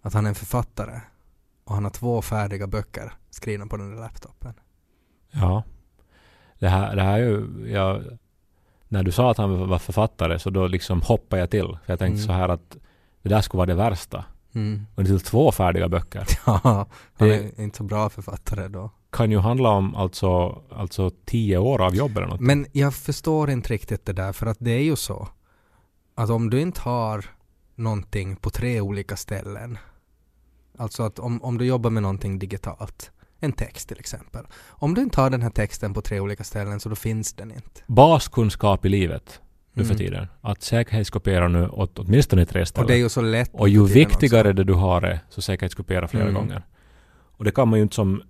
att 0.03 0.15
han 0.15 0.25
är 0.25 0.29
en 0.29 0.35
författare 0.35 1.01
och 1.65 1.75
han 1.75 1.85
har 1.85 1.91
två 1.91 2.23
färdiga 2.23 2.67
böcker 2.67 3.13
skrivna 3.31 3.67
på 3.67 3.77
den 3.77 3.91
där 3.95 4.01
laptopen. 4.01 4.55
Ja. 5.31 5.63
Det 6.59 6.69
här, 6.69 6.97
det 6.97 7.03
här 7.03 7.19
är 7.19 7.23
ju... 7.29 7.67
Jag, 7.73 8.05
när 8.89 9.03
du 9.03 9.13
sa 9.13 9.31
att 9.31 9.37
han 9.39 9.69
var 9.69 9.79
författare 9.79 10.39
så 10.39 10.51
då 10.51 10.67
liksom 10.67 11.03
hoppade 11.03 11.41
jag 11.43 11.51
till. 11.51 11.67
För 11.85 11.93
jag 11.93 11.99
tänkte 11.99 12.23
Mm. 12.23 12.27
så 12.27 12.33
här 12.33 12.49
att 12.49 12.77
det 13.23 13.29
där 13.29 13.41
skulle 13.41 13.59
vara 13.59 13.67
det 13.67 13.75
värsta. 13.75 14.25
Mm. 14.53 14.87
Och 14.95 15.05
det 15.05 15.11
är 15.11 15.19
till 15.19 15.27
två 15.27 15.53
färdiga 15.53 15.89
böcker. 15.89 16.27
Ja, 16.47 16.61
han 16.65 16.87
Det- 17.29 17.35
är 17.59 17.61
inte 17.61 17.77
så 17.77 17.85
bra 17.85 18.09
författare 18.11 18.69
då. 18.69 18.91
Kan 19.11 19.31
ju 19.31 19.39
handla 19.39 19.69
om 19.69 19.95
alltså, 19.95 20.63
alltså 20.71 21.11
tio 21.25 21.59
år 21.59 21.81
av 21.87 21.95
jobb 21.95 22.17
eller 22.17 22.27
något. 22.27 22.41
Men 22.41 22.67
jag 22.73 22.95
förstår 22.95 23.51
inte 23.51 23.73
riktigt 23.75 24.07
det 24.07 24.13
där 24.13 24.33
för 24.33 24.47
att 24.47 24.57
det 24.61 24.71
är 24.71 24.83
ju 24.83 24.97
så 24.97 25.29
att 26.15 26.31
om 26.31 26.51
du 26.51 26.61
inte 26.61 26.81
har 26.81 27.25
någonting 27.75 28.37
på 28.37 28.51
tre 28.51 28.81
olika 28.81 29.17
ställen 29.17 29.79
alltså 30.79 31.03
att 31.03 31.19
om, 31.19 31.43
om 31.43 31.59
du 31.59 31.65
jobbar 31.65 31.91
med 31.91 32.03
någonting 32.03 32.39
digitalt 32.39 33.11
en 33.41 33.53
text 33.53 33.89
till 33.89 33.99
exempel 33.99 34.45
om 34.69 34.95
du 34.95 35.03
inte 35.03 35.21
har 35.21 35.31
den 35.31 35.43
här 35.43 35.51
texten 35.51 35.95
på 35.95 36.01
tre 36.01 36.21
olika 36.21 36.45
ställen 36.45 36.81
så 36.81 36.89
då 36.89 36.95
finns 36.95 37.33
den 37.33 37.51
inte. 37.51 37.81
Baskunskap 37.87 38.85
i 38.85 38.89
livet 38.89 39.41
nu 39.73 39.85
för 39.85 39.95
Mm. 39.95 39.99
tiden. 40.07 40.27
Att 40.41 40.63
säkerhetskopiera 40.63 41.49
nu 41.49 41.69
åt 41.69 41.99
åtminstone 41.99 42.47
tre 42.47 42.63
Och 42.63 42.69
ställen. 42.69 42.87
det 42.89 42.95
är 42.95 42.99
ju 42.99 43.09
så 43.09 43.21
lätt 43.23 43.51
Och 43.53 43.69
ju 43.69 43.87
viktigare 43.87 44.49
också. 44.49 44.53
det 44.57 44.65
du 44.65 44.73
har 44.75 45.03
är, 45.03 45.21
så 45.29 45.43
säkerhetskopiera 45.43 46.09
flera 46.09 46.25
Mm. 46.29 46.35
gånger. 46.35 46.63
Och 47.37 47.45
det 47.45 47.51
kan 47.51 47.69
man 47.69 47.79
ju 47.79 47.83
inte 47.83 47.95
som 47.95 48.23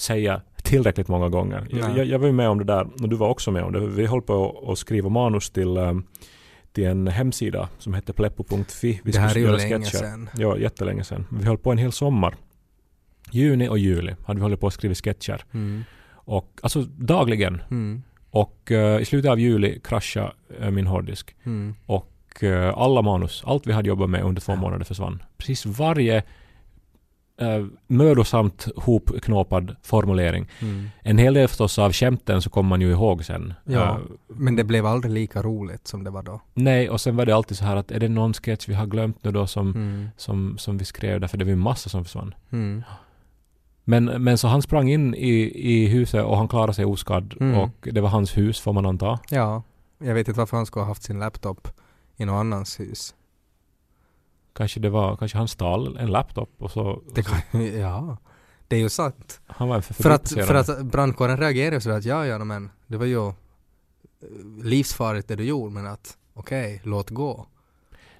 säga 0.00 0.40
tillräckligt 0.62 1.08
många 1.08 1.28
gånger. 1.28 1.66
Jag, 1.70 1.98
jag, 1.98 2.06
jag 2.06 2.18
var 2.18 2.26
ju 2.26 2.32
med 2.32 2.48
om 2.48 2.58
det 2.58 2.64
där, 2.64 2.86
och 3.02 3.08
du 3.08 3.16
var 3.16 3.28
också 3.28 3.50
med 3.50 3.62
om 3.62 3.72
det. 3.72 3.80
Vi 3.80 4.06
höll 4.06 4.22
på 4.22 4.64
att 4.72 4.78
skriva 4.78 5.08
manus 5.08 5.50
till, 5.50 5.76
um, 5.78 6.04
till 6.72 6.84
en 6.84 7.06
hemsida 7.06 7.68
som 7.78 7.94
hette 7.94 8.12
pleppo.fi. 8.12 9.00
Vi 9.04 9.10
Det 9.10 9.18
här 9.18 9.36
är 9.36 9.40
ju 9.40 9.56
länge 9.56 9.84
sketcher. 9.84 9.98
sedan. 9.98 10.30
Ja, 10.36 10.58
jättelänge 10.58 11.04
sedan. 11.04 11.26
Vi 11.30 11.44
höll 11.44 11.58
på 11.58 11.72
en 11.72 11.78
hel 11.78 11.92
sommar. 11.92 12.36
Juni 13.32 13.68
och 13.68 13.78
juli 13.78 14.14
hade 14.26 14.38
vi 14.38 14.42
hållit 14.42 14.60
på 14.60 14.66
att 14.66 14.74
skriva 14.74 14.94
sketcher. 14.94 15.44
Mm. 15.52 15.84
Och, 16.12 16.60
alltså 16.62 16.82
dagligen. 16.82 17.62
Mm. 17.70 18.02
Och 18.30 18.72
eh, 18.72 19.00
i 19.00 19.04
slutet 19.04 19.30
av 19.30 19.40
juli 19.40 19.80
kraschade 19.84 20.32
eh, 20.60 20.70
min 20.70 20.86
hårddisk. 20.86 21.36
Mm. 21.44 21.74
Och 21.86 22.44
eh, 22.44 22.78
alla 22.78 23.02
manus, 23.02 23.42
allt 23.46 23.66
vi 23.66 23.72
hade 23.72 23.88
jobbat 23.88 24.10
med 24.10 24.22
under 24.22 24.40
två 24.40 24.56
månader 24.56 24.84
försvann. 24.84 25.22
Precis 25.36 25.66
varje 25.66 26.22
uh, 27.42 27.66
mödosamt 27.86 28.68
hopknåpad 28.76 29.76
formulering. 29.82 30.48
Mm. 30.60 30.90
En 31.02 31.18
hel 31.18 31.34
del 31.34 31.48
förstås 31.48 31.78
av 31.78 31.92
skämten 31.92 32.42
så 32.42 32.50
kommer 32.50 32.68
man 32.68 32.80
ju 32.80 32.90
ihåg 32.90 33.24
sen. 33.24 33.54
Ja. 33.64 33.90
Eh, 33.90 33.96
Men 34.28 34.56
det 34.56 34.64
blev 34.64 34.86
aldrig 34.86 35.12
lika 35.14 35.42
roligt 35.42 35.86
som 35.88 36.04
det 36.04 36.10
var 36.10 36.22
då. 36.22 36.40
nej, 36.54 36.90
och 36.90 37.00
sen 37.00 37.16
var 37.16 37.26
det 37.26 37.32
alltid 37.36 37.56
så 37.56 37.64
här 37.64 37.76
att 37.76 37.90
är 37.90 38.00
det 38.00 38.08
någon 38.08 38.32
sketch 38.34 38.68
vi 38.68 38.74
har 38.74 38.86
glömt 38.86 39.24
nu 39.24 39.30
då 39.30 39.46
som, 39.46 39.70
Mm. 39.70 40.08
som, 40.16 40.58
som 40.58 40.78
vi 40.78 40.84
skrev 40.84 41.20
därför 41.20 41.38
det 41.38 41.44
var 41.44 41.50
ju 41.50 41.56
massa 41.56 41.88
som 41.90 42.04
försvann. 42.04 42.34
Mm. 42.52 42.82
Men, 43.84 44.04
men 44.04 44.38
så 44.38 44.48
han 44.48 44.62
sprang 44.62 44.90
in 44.90 45.14
i, 45.14 45.52
i 45.54 45.86
huset 45.86 46.24
och 46.24 46.36
han 46.36 46.48
klarade 46.48 46.74
sig 46.74 46.84
oskadd 46.84 47.34
Mm. 47.40 47.58
och 47.58 47.88
det 47.92 48.00
var 48.00 48.08
hans 48.08 48.36
hus 48.36 48.60
får 48.60 48.72
man 48.72 48.86
anta. 48.86 49.18
Ja, 49.30 49.62
jag 49.98 50.14
vet 50.14 50.28
inte 50.28 50.38
varför 50.40 50.56
han 50.56 50.66
skulle 50.66 50.82
ha 50.82 50.88
haft 50.90 51.02
sin 51.02 51.18
laptop 51.18 51.68
i 52.16 52.24
någon 52.24 52.36
annans 52.38 52.80
hus. 52.80 53.14
Kanske 54.52 54.80
det 54.80 54.90
var, 54.90 55.16
kanske 55.16 55.38
han 55.38 55.48
stal 55.48 55.96
en 55.96 56.10
laptop 56.10 56.50
och 56.58 56.70
så, 56.70 57.02
Det 57.14 57.22
så 57.22 57.30
kan, 57.30 57.66
ja, 57.80 58.16
det 58.68 58.76
är 58.76 58.80
ju 58.80 58.88
sant. 58.88 59.40
han 59.46 59.68
var 59.68 59.76
en 59.76 59.82
För 59.82 60.10
att, 60.10 60.28
för 60.28 60.54
att 60.54 60.86
brandkåren 60.86 61.36
reagerar 61.36 61.74
ju 61.74 61.80
sådär 61.80 61.96
att 61.96 62.04
ja, 62.04 62.26
ja, 62.26 62.44
men 62.44 62.70
det 62.86 62.96
var 62.96 63.06
ju 63.06 63.28
eh, 63.28 63.34
livsfarligt 64.62 65.28
det 65.28 65.36
du 65.36 65.44
gjorde, 65.44 65.74
men 65.74 65.86
att 65.86 66.16
okej, 66.34 66.80
låt 66.84 67.10
gå. 67.10 67.46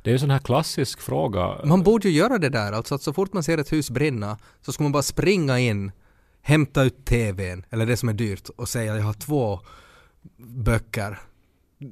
Det 0.02 0.10
är 0.10 0.12
ju 0.12 0.16
en 0.16 0.20
sån 0.20 0.30
här 0.30 0.38
klassisk 0.38 1.00
fråga. 1.00 1.60
Man 1.64 1.82
borde 1.82 2.08
ju 2.08 2.14
göra 2.14 2.38
det 2.38 2.48
där, 2.48 2.72
alltså 2.72 2.94
att 2.94 3.02
så 3.02 3.12
fort 3.12 3.32
man 3.32 3.42
ser 3.42 3.58
ett 3.58 3.72
hus 3.72 3.90
brinna 3.90 4.38
så 4.60 4.72
ska 4.72 4.82
man 4.82 4.92
bara 4.92 5.02
springa 5.02 5.58
in, 5.58 5.92
hämta 6.42 6.82
ut 6.82 7.04
TVn, 7.04 7.64
eller 7.70 7.86
det 7.86 7.96
som 7.96 8.08
är 8.08 8.12
dyrt, 8.12 8.48
och 8.48 8.68
säga 8.68 8.96
jag 8.96 9.04
har 9.04 9.12
två 9.12 9.60
böcker 10.36 11.18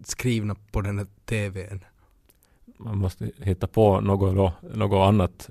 skrivna 0.05 0.57
på 0.72 0.81
den 0.81 0.98
här 0.98 1.07
TVn. 1.24 1.85
Man 2.79 2.99
måste 2.99 3.31
hitta 3.37 3.67
på 3.67 4.01
något, 4.01 4.35
då, 4.35 4.53
något 4.75 5.09
annat 5.09 5.51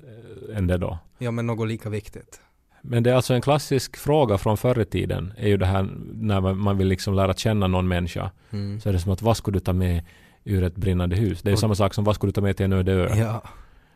eh, 0.50 0.56
än 0.56 0.66
det 0.66 0.78
då. 0.78 0.98
Ja, 1.18 1.30
men 1.30 1.46
något 1.46 1.68
lika 1.68 1.88
viktigt. 1.88 2.40
Men 2.82 3.02
det 3.02 3.10
är 3.10 3.14
alltså 3.14 3.34
en 3.34 3.40
klassisk 3.42 3.96
fråga 3.96 4.38
från 4.38 4.56
förr 4.56 4.80
i 4.80 4.84
tiden. 4.84 5.32
är 5.36 5.48
ju 5.48 5.56
det 5.56 5.66
här 5.66 5.88
när 6.14 6.40
man- 6.54 6.78
vill 6.78 6.86
liksom 6.88 7.14
lära 7.14 7.34
känna 7.34 7.66
någon 7.66 7.88
människa. 7.88 8.30
Mm. 8.50 8.80
Så 8.80 8.88
är 8.88 8.92
det 8.92 8.98
som 9.00 9.12
att 9.12 9.22
vad 9.22 9.36
skulle 9.36 9.56
du 9.56 9.60
ta 9.60 9.72
med 9.72 10.04
ur 10.44 10.62
ett 10.64 10.74
brinnande 10.76 11.16
hus? 11.16 11.42
Det 11.42 11.50
är 11.50 11.52
Och- 11.52 11.58
samma 11.58 11.74
sak 11.74 11.94
som 11.94 12.04
vad 12.04 12.14
skulle 12.14 12.28
du 12.28 12.34
ta 12.34 12.40
med 12.40 12.56
till 12.56 12.64
en 12.64 12.72
öde 12.72 12.92
ö? 12.92 13.14
Ja, 13.16 13.42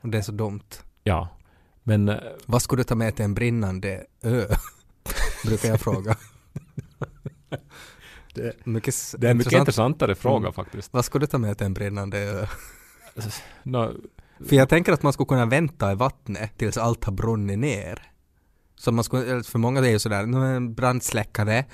och 0.01 0.09
det 0.09 0.19
är 0.19 0.23
så 0.23 0.33
dumt. 0.33 0.61
Ja. 1.05 1.29
Men 1.83 2.09
eh, 2.09 2.17
Vad 2.47 2.63
skulle 2.63 2.81
du 2.81 2.85
ta 2.85 2.95
med 2.95 3.17
till 3.17 3.25
en 3.25 3.35
brinnande 3.35 4.03
ö? 4.23 4.45
Brukar 5.47 5.69
jag 5.69 5.81
fråga. 5.81 6.17
Det- 8.35 8.67
mycket 8.67 8.95
det 9.19 9.27
är 9.27 9.31
en 9.31 9.37
mycket 9.37 9.53
intressant. 9.53 9.61
intressantare 9.69 10.15
fråga 10.15 10.37
Mm. 10.39 10.53
faktiskt. 10.53 10.93
Vad 10.93 11.05
skulle 11.05 11.23
du 11.23 11.31
ta 11.31 11.39
med 11.39 11.59
till 11.59 11.67
en 11.67 11.75
brinnande 11.75 12.19
ö? 12.19 12.47
Nå, 13.63 13.93
För 14.49 14.57
jag 14.57 14.69
tänker 14.69 14.93
att 14.93 15.03
man 15.03 15.13
skulle 15.13 15.27
kunna 15.27 15.47
vänta 15.47 15.93
i 15.93 15.95
vattnet 15.95 16.59
tills 16.59 16.77
allt 16.77 17.05
har 17.05 17.13
brunnit 17.13 17.59
ner. 17.59 18.03
Så 18.77 18.93
man 18.93 19.05
skulle, 19.05 19.43
för 19.43 19.59
många 19.59 19.81
är 19.81 19.91
ju 19.91 19.99
sådär, 19.99 20.23
en 20.23 20.75
brandsläckare. 20.75 21.65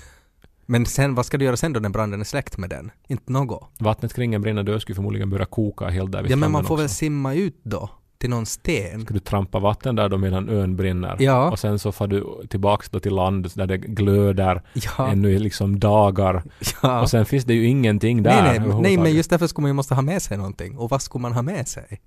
Men 0.66 0.86
sen, 0.86 1.14
vad 1.14 1.26
ska 1.26 1.38
du 1.38 1.44
göra 1.44 1.56
sen 1.56 1.72
då 1.72 1.80
när 1.80 1.88
branden 1.88 2.20
är 2.20 2.24
släckt 2.24 2.58
med 2.58 2.70
den? 2.70 2.90
Inte 3.08 3.32
något. 3.32 3.70
vattnet 3.78 4.14
kring 4.14 4.34
en 4.34 4.42
brinnande 4.42 4.72
ö 4.72 4.80
skulle 4.80 4.96
förmodligen 4.96 5.30
börja 5.30 5.46
koka 5.46 5.88
helt 5.88 6.12
där 6.12 6.22
vid 6.22 6.30
Ja 6.32 6.36
men 6.36 6.52
man 6.52 6.64
får 6.64 6.76
väl 6.76 6.84
också. 6.84 6.94
simma 6.94 7.34
ut 7.34 7.60
då 7.62 7.90
till 8.18 8.30
någon 8.30 8.46
sten. 8.46 9.00
Ska 9.00 9.14
du 9.14 9.20
trampa 9.20 9.58
vatten 9.58 9.96
där 9.96 10.08
då 10.08 10.18
medan 10.18 10.48
ön 10.48 10.76
brinner? 10.76 11.16
Ja. 11.18 11.50
Och 11.50 11.58
sen 11.58 11.78
så 11.78 11.92
får 11.92 12.06
du 12.06 12.46
tillbaks 12.48 12.90
då 12.90 13.00
till 13.00 13.14
land 13.14 13.50
där 13.54 13.66
det 13.66 13.78
glöder 13.78 14.62
Ja, 14.72 15.08
ännu 15.08 15.30
i 15.30 15.38
liksom 15.38 15.80
dagar. 15.80 16.42
ja. 16.82 17.00
Och 17.00 17.10
sen 17.10 17.26
finns 17.26 17.44
det 17.44 17.54
ju 17.54 17.66
ingenting 17.66 18.22
där 18.22 18.42
nej, 18.42 18.60
nej, 18.60 18.80
nej, 18.80 18.98
men 18.98 19.12
just 19.14 19.30
därför 19.30 19.46
skulle 19.46 19.62
man 19.62 19.68
ju 19.70 19.74
måste 19.74 19.94
ha 19.94 20.02
med 20.02 20.22
sig 20.22 20.36
någonting. 20.36 20.78
Och 20.78 20.90
vad 20.90 21.02
skulle 21.02 21.22
man 21.22 21.32
ha 21.32 21.42
med 21.42 21.68
sig? 21.68 22.00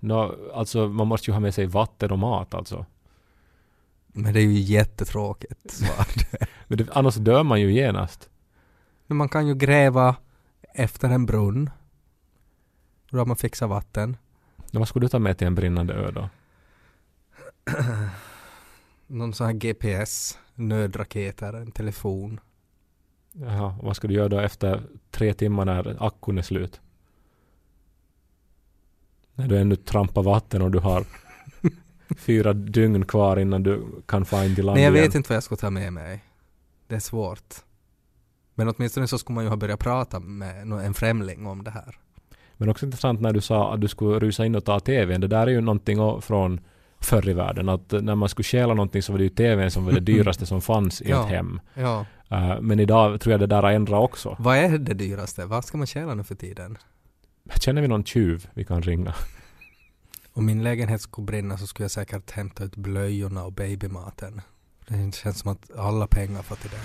Nå, 0.00 0.34
alltså 0.54 0.88
man 0.88 1.06
måste 1.06 1.30
ju 1.30 1.34
ha 1.34 1.40
med 1.40 1.54
sig 1.54 1.66
vatten 1.66 2.10
och 2.10 2.18
mat 2.18 2.54
alltså. 2.54 2.86
Men 4.06 4.32
det 4.32 4.40
är 4.40 4.44
ju 4.44 4.58
jättetråkigt 4.58 5.70
svar. 5.70 6.06
Men 6.66 6.78
det, 6.78 6.86
annars 6.92 7.14
dör 7.14 7.42
man 7.42 7.60
ju 7.60 7.72
genast. 7.72 8.28
Men 9.06 9.16
man 9.16 9.28
kan 9.28 9.46
ju 9.46 9.54
gräva 9.54 10.16
efter 10.74 11.08
en 11.08 11.26
brunn. 11.26 11.70
Då 13.10 13.18
har 13.18 13.26
man 13.26 13.36
fixat 13.36 13.68
vatten. 13.68 14.16
Vad 14.72 14.88
skulle 14.88 15.04
du 15.04 15.08
ta 15.08 15.18
med 15.18 15.38
till 15.38 15.46
en 15.46 15.54
brinnande 15.54 15.94
ö 15.94 16.10
då? 16.10 16.28
Någon 19.06 19.34
sån 19.34 19.46
här 19.46 19.54
GPS, 19.54 20.38
nödraketer, 20.54 21.52
en 21.52 21.72
telefon. 21.72 22.40
Jaha, 23.32 23.74
vad 23.82 23.96
ska 23.96 24.08
du 24.08 24.14
göra 24.14 24.28
då 24.28 24.38
efter 24.38 24.82
tre 25.10 25.34
timmar 25.34 25.64
när 25.64 26.06
akkun 26.06 26.38
är 26.38 26.42
slut? 26.42 26.80
När 29.34 29.48
du 29.48 29.58
ännu 29.58 29.76
trampar 29.76 30.22
vatten 30.22 30.62
och 30.62 30.70
du 30.70 30.78
har 30.78 31.04
fyra 32.16 32.52
dygn 32.52 33.04
kvar 33.04 33.36
innan 33.36 33.62
du 33.62 34.02
kan 34.06 34.24
få 34.24 34.44
in 34.44 34.54
till 34.54 34.64
land 34.66 34.76
Men 34.76 34.84
jag 34.84 34.94
igen. 34.94 35.04
vet 35.04 35.14
inte 35.14 35.28
vad 35.28 35.36
jag 35.36 35.42
ska 35.42 35.56
ta 35.56 35.70
med 35.70 35.92
mig. 35.92 36.24
Det 36.86 36.94
är 36.94 37.00
svårt. 37.00 37.54
Men 38.54 38.68
åtminstone 38.68 39.08
så 39.08 39.18
skulle 39.18 39.34
man 39.34 39.44
ju 39.44 39.50
ha 39.50 39.56
börjat 39.56 39.80
prata 39.80 40.20
med 40.20 40.72
en 40.72 40.94
främling 40.94 41.46
om 41.46 41.64
det 41.64 41.70
här. 41.70 41.98
Men 42.60 42.68
också 42.68 42.86
intressant 42.86 43.20
när 43.20 43.32
du 43.32 43.40
sa 43.40 43.74
att 43.74 43.80
du 43.80 43.88
skulle 43.88 44.18
rusa 44.18 44.46
in 44.46 44.54
och 44.54 44.64
ta 44.64 44.80
TVn. 44.80 45.20
Det 45.20 45.26
där 45.26 45.46
är 45.46 45.50
ju 45.50 45.60
någonting 45.60 46.20
från 46.22 46.60
förr 47.00 47.28
i 47.28 47.32
världen. 47.32 47.68
Att 47.68 47.92
när 47.92 48.14
man 48.14 48.28
skulle 48.28 48.44
stjäla 48.44 48.74
någonting 48.74 49.02
så 49.02 49.12
var 49.12 49.18
det 49.18 49.24
ju 49.24 49.30
TVn 49.30 49.70
som 49.70 49.84
var 49.84 49.92
det 49.92 50.00
dyraste 50.12 50.46
som 50.46 50.60
fanns 50.60 51.02
i 51.02 51.10
Ja. 51.10 51.22
ett 51.24 51.28
hem. 51.30 51.60
Ja. 51.74 52.04
Eh, 52.30 52.60
men 52.60 52.80
idag 52.80 53.20
tror 53.20 53.30
jag 53.32 53.40
det 53.40 53.46
där 53.46 53.62
har 53.62 53.70
ändrat 53.70 54.00
också. 54.02 54.36
Vad 54.38 54.56
är 54.56 54.78
det 54.78 54.94
dyraste? 54.94 55.44
Vad 55.46 55.64
ska 55.64 55.78
man 55.78 55.86
tjäna 55.86 56.14
nu 56.14 56.24
för 56.24 56.34
tiden? 56.34 56.78
Känner 57.60 57.82
vi 57.82 57.88
någon 57.88 58.04
tjuv 58.04 58.48
vi 58.54 58.64
kan 58.64 58.82
ringa? 58.82 59.14
Om 60.32 60.46
min 60.46 60.62
lägenhet 60.62 61.00
skulle 61.00 61.24
brinna 61.26 61.58
så 61.58 61.66
skulle 61.66 61.84
jag 61.84 61.90
säkert 61.90 62.30
hämta 62.30 62.64
ut 62.64 62.76
blöjorna 62.76 63.44
och 63.44 63.52
babymaten. 63.52 64.40
Det 64.88 65.14
känns 65.14 65.38
som 65.38 65.52
att 65.52 65.70
alla 65.78 66.06
pengar 66.06 66.42
får 66.42 66.56
till 66.56 66.70
det. 66.70 66.78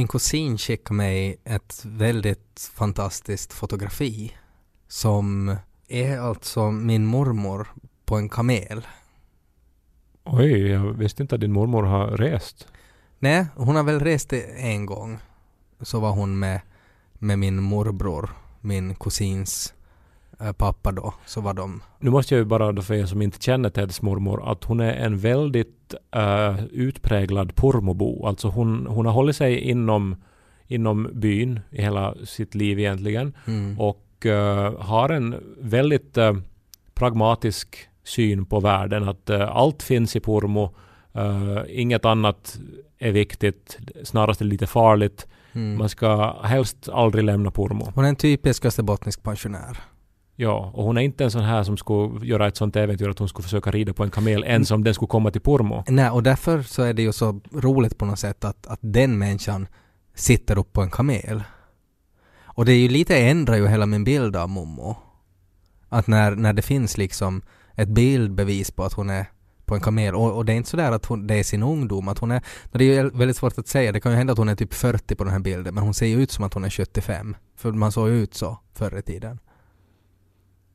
Min 0.00 0.08
kusin 0.08 0.58
skickade 0.58 0.96
mig 0.96 1.40
ett 1.44 1.82
väldigt 1.84 2.70
fantastiskt 2.74 3.52
fotografi 3.52 4.36
som 4.88 5.56
är 5.88 6.18
alltså 6.18 6.70
min 6.70 7.06
mormor 7.06 7.68
på 8.04 8.16
en 8.16 8.28
kamel. 8.28 8.86
Oj, 10.24 10.68
jag 10.68 10.92
visste 10.92 11.22
inte 11.22 11.34
att 11.34 11.40
din 11.40 11.52
mormor 11.52 11.82
har 11.82 12.06
rest. 12.06 12.68
Nej, 13.18 13.46
hon 13.54 13.76
har 13.76 13.82
väl 13.82 14.00
rest 14.00 14.32
en 14.56 14.86
gång. 14.86 15.18
Så 15.80 16.00
var 16.00 16.10
hon 16.10 16.38
med, 16.38 16.60
med 17.12 17.38
min 17.38 17.62
morbror, 17.62 18.30
min 18.60 18.94
kusins 18.94 19.74
pappa 20.58 20.92
då. 20.92 21.14
Så 21.26 21.40
var 21.40 21.54
de. 21.54 21.82
Nu 21.98 22.10
måste 22.10 22.34
jag 22.34 22.38
ju 22.38 22.44
bara 22.44 22.72
då 22.72 22.82
för 22.82 22.94
er 22.94 23.06
som 23.06 23.22
inte 23.22 23.38
känner 23.44 23.70
Teds 23.70 24.02
mormor 24.02 24.50
att 24.52 24.64
hon 24.64 24.80
är 24.80 24.92
en 24.92 25.18
väldigt 25.18 25.94
eh, 26.16 26.64
utpräglad 26.64 27.54
pormobo. 27.56 28.26
Alltså 28.26 28.48
hon, 28.48 28.86
hon 28.86 29.06
har 29.06 29.12
hållit 29.12 29.36
sig 29.36 29.58
inom, 29.58 30.16
inom 30.66 31.08
byn 31.12 31.60
i 31.70 31.82
hela 31.82 32.14
sitt 32.24 32.54
liv 32.54 32.78
egentligen 32.78 33.32
Mm. 33.46 33.80
och 33.80 34.26
eh, 34.26 34.80
har 34.80 35.08
en 35.08 35.34
väldigt 35.60 36.16
eh, 36.16 36.32
pragmatisk 36.94 37.76
syn 38.04 38.46
på 38.46 38.60
världen. 38.60 39.08
Att 39.08 39.30
eh, 39.30 39.56
allt 39.56 39.82
finns 39.82 40.16
i 40.16 40.20
Pormo. 40.20 40.74
eh, 41.14 41.58
inget 41.68 42.04
annat 42.04 42.58
är 42.98 43.12
viktigt. 43.12 43.78
Snarast 44.04 44.40
är 44.40 44.44
det 44.44 44.50
lite 44.50 44.66
farligt. 44.66 45.26
Mm. 45.52 45.78
Man 45.78 45.88
ska 45.88 46.36
helst 46.42 46.88
aldrig 46.88 47.24
lämna 47.24 47.50
Pormo. 47.50 47.92
Hon 47.94 48.04
är 48.04 48.08
en 48.08 48.16
typisk 48.16 48.64
österbottnisk 48.64 49.22
pensionär. 49.22 49.78
Ja, 50.42 50.70
och 50.74 50.84
hon 50.84 50.96
är 50.96 51.00
inte 51.00 51.24
en 51.24 51.30
sån 51.30 51.42
här 51.42 51.62
som 51.62 51.76
skulle 51.76 52.26
göra 52.26 52.48
ett 52.48 52.56
sånt 52.56 52.76
äventyr 52.76 53.08
att 53.08 53.18
hon 53.18 53.28
skulle 53.28 53.42
försöka 53.42 53.70
rida 53.70 53.92
på 53.92 54.04
en 54.04 54.10
kamel 54.10 54.44
ens 54.44 54.70
om 54.70 54.84
den 54.84 54.94
skulle 54.94 55.08
komma 55.08 55.30
till 55.30 55.40
Pormo. 55.40 55.84
Nej, 55.88 56.10
och 56.10 56.22
därför 56.22 56.62
så 56.62 56.82
är 56.82 56.92
det 56.92 57.02
ju 57.02 57.12
så 57.12 57.40
roligt 57.52 57.98
på 57.98 58.04
något 58.04 58.18
sätt 58.18 58.44
att, 58.44 58.66
att 58.66 58.78
den 58.82 59.18
människan 59.18 59.66
sitter 60.14 60.58
upp 60.58 60.72
på 60.72 60.82
en 60.82 60.90
kamel. 60.90 61.42
Och 62.42 62.64
det 62.64 62.72
är 62.72 62.76
ju 62.76 62.88
lite 62.88 63.16
ändrar 63.16 63.56
ju 63.56 63.68
hela 63.68 63.86
min 63.86 64.04
bild 64.04 64.36
av 64.36 64.48
Momo. 64.48 64.96
Att 65.88 66.06
när, 66.06 66.30
när 66.30 66.52
det 66.52 66.62
finns 66.62 66.98
liksom 66.98 67.42
ett 67.74 67.88
bildbevis 67.88 68.70
på 68.70 68.84
att 68.84 68.92
hon 68.92 69.10
är 69.10 69.26
på 69.64 69.74
en 69.74 69.80
kamel 69.80 70.14
och, 70.14 70.36
och 70.36 70.44
det 70.44 70.52
är 70.52 70.56
inte 70.56 70.70
sådär 70.70 70.92
att 70.92 71.06
hon, 71.06 71.26
det 71.26 71.34
är 71.34 71.44
sin 71.44 71.62
ungdom, 71.62 72.08
att 72.08 72.18
hon 72.18 72.30
är, 72.30 72.42
det 72.72 72.84
är 72.84 73.02
ju 73.02 73.10
väldigt 73.10 73.36
svårt 73.36 73.58
att 73.58 73.68
säga, 73.68 73.92
det 73.92 74.00
kan 74.00 74.12
ju 74.12 74.18
hända 74.18 74.32
att 74.32 74.38
hon 74.38 74.48
är 74.48 74.56
typ 74.56 74.74
40 74.74 75.14
på 75.14 75.24
den 75.24 75.32
här 75.32 75.40
bilden 75.40 75.74
men 75.74 75.84
hon 75.84 75.94
ser 75.94 76.06
ju 76.06 76.22
ut 76.22 76.30
som 76.30 76.44
att 76.44 76.54
hon 76.54 76.64
är 76.64 76.70
75. 76.70 77.36
För 77.56 77.72
man 77.72 77.92
såg 77.92 78.08
ju 78.08 78.22
ut 78.22 78.34
så 78.34 78.58
förr 78.74 78.98
i 78.98 79.02
tiden. 79.02 79.38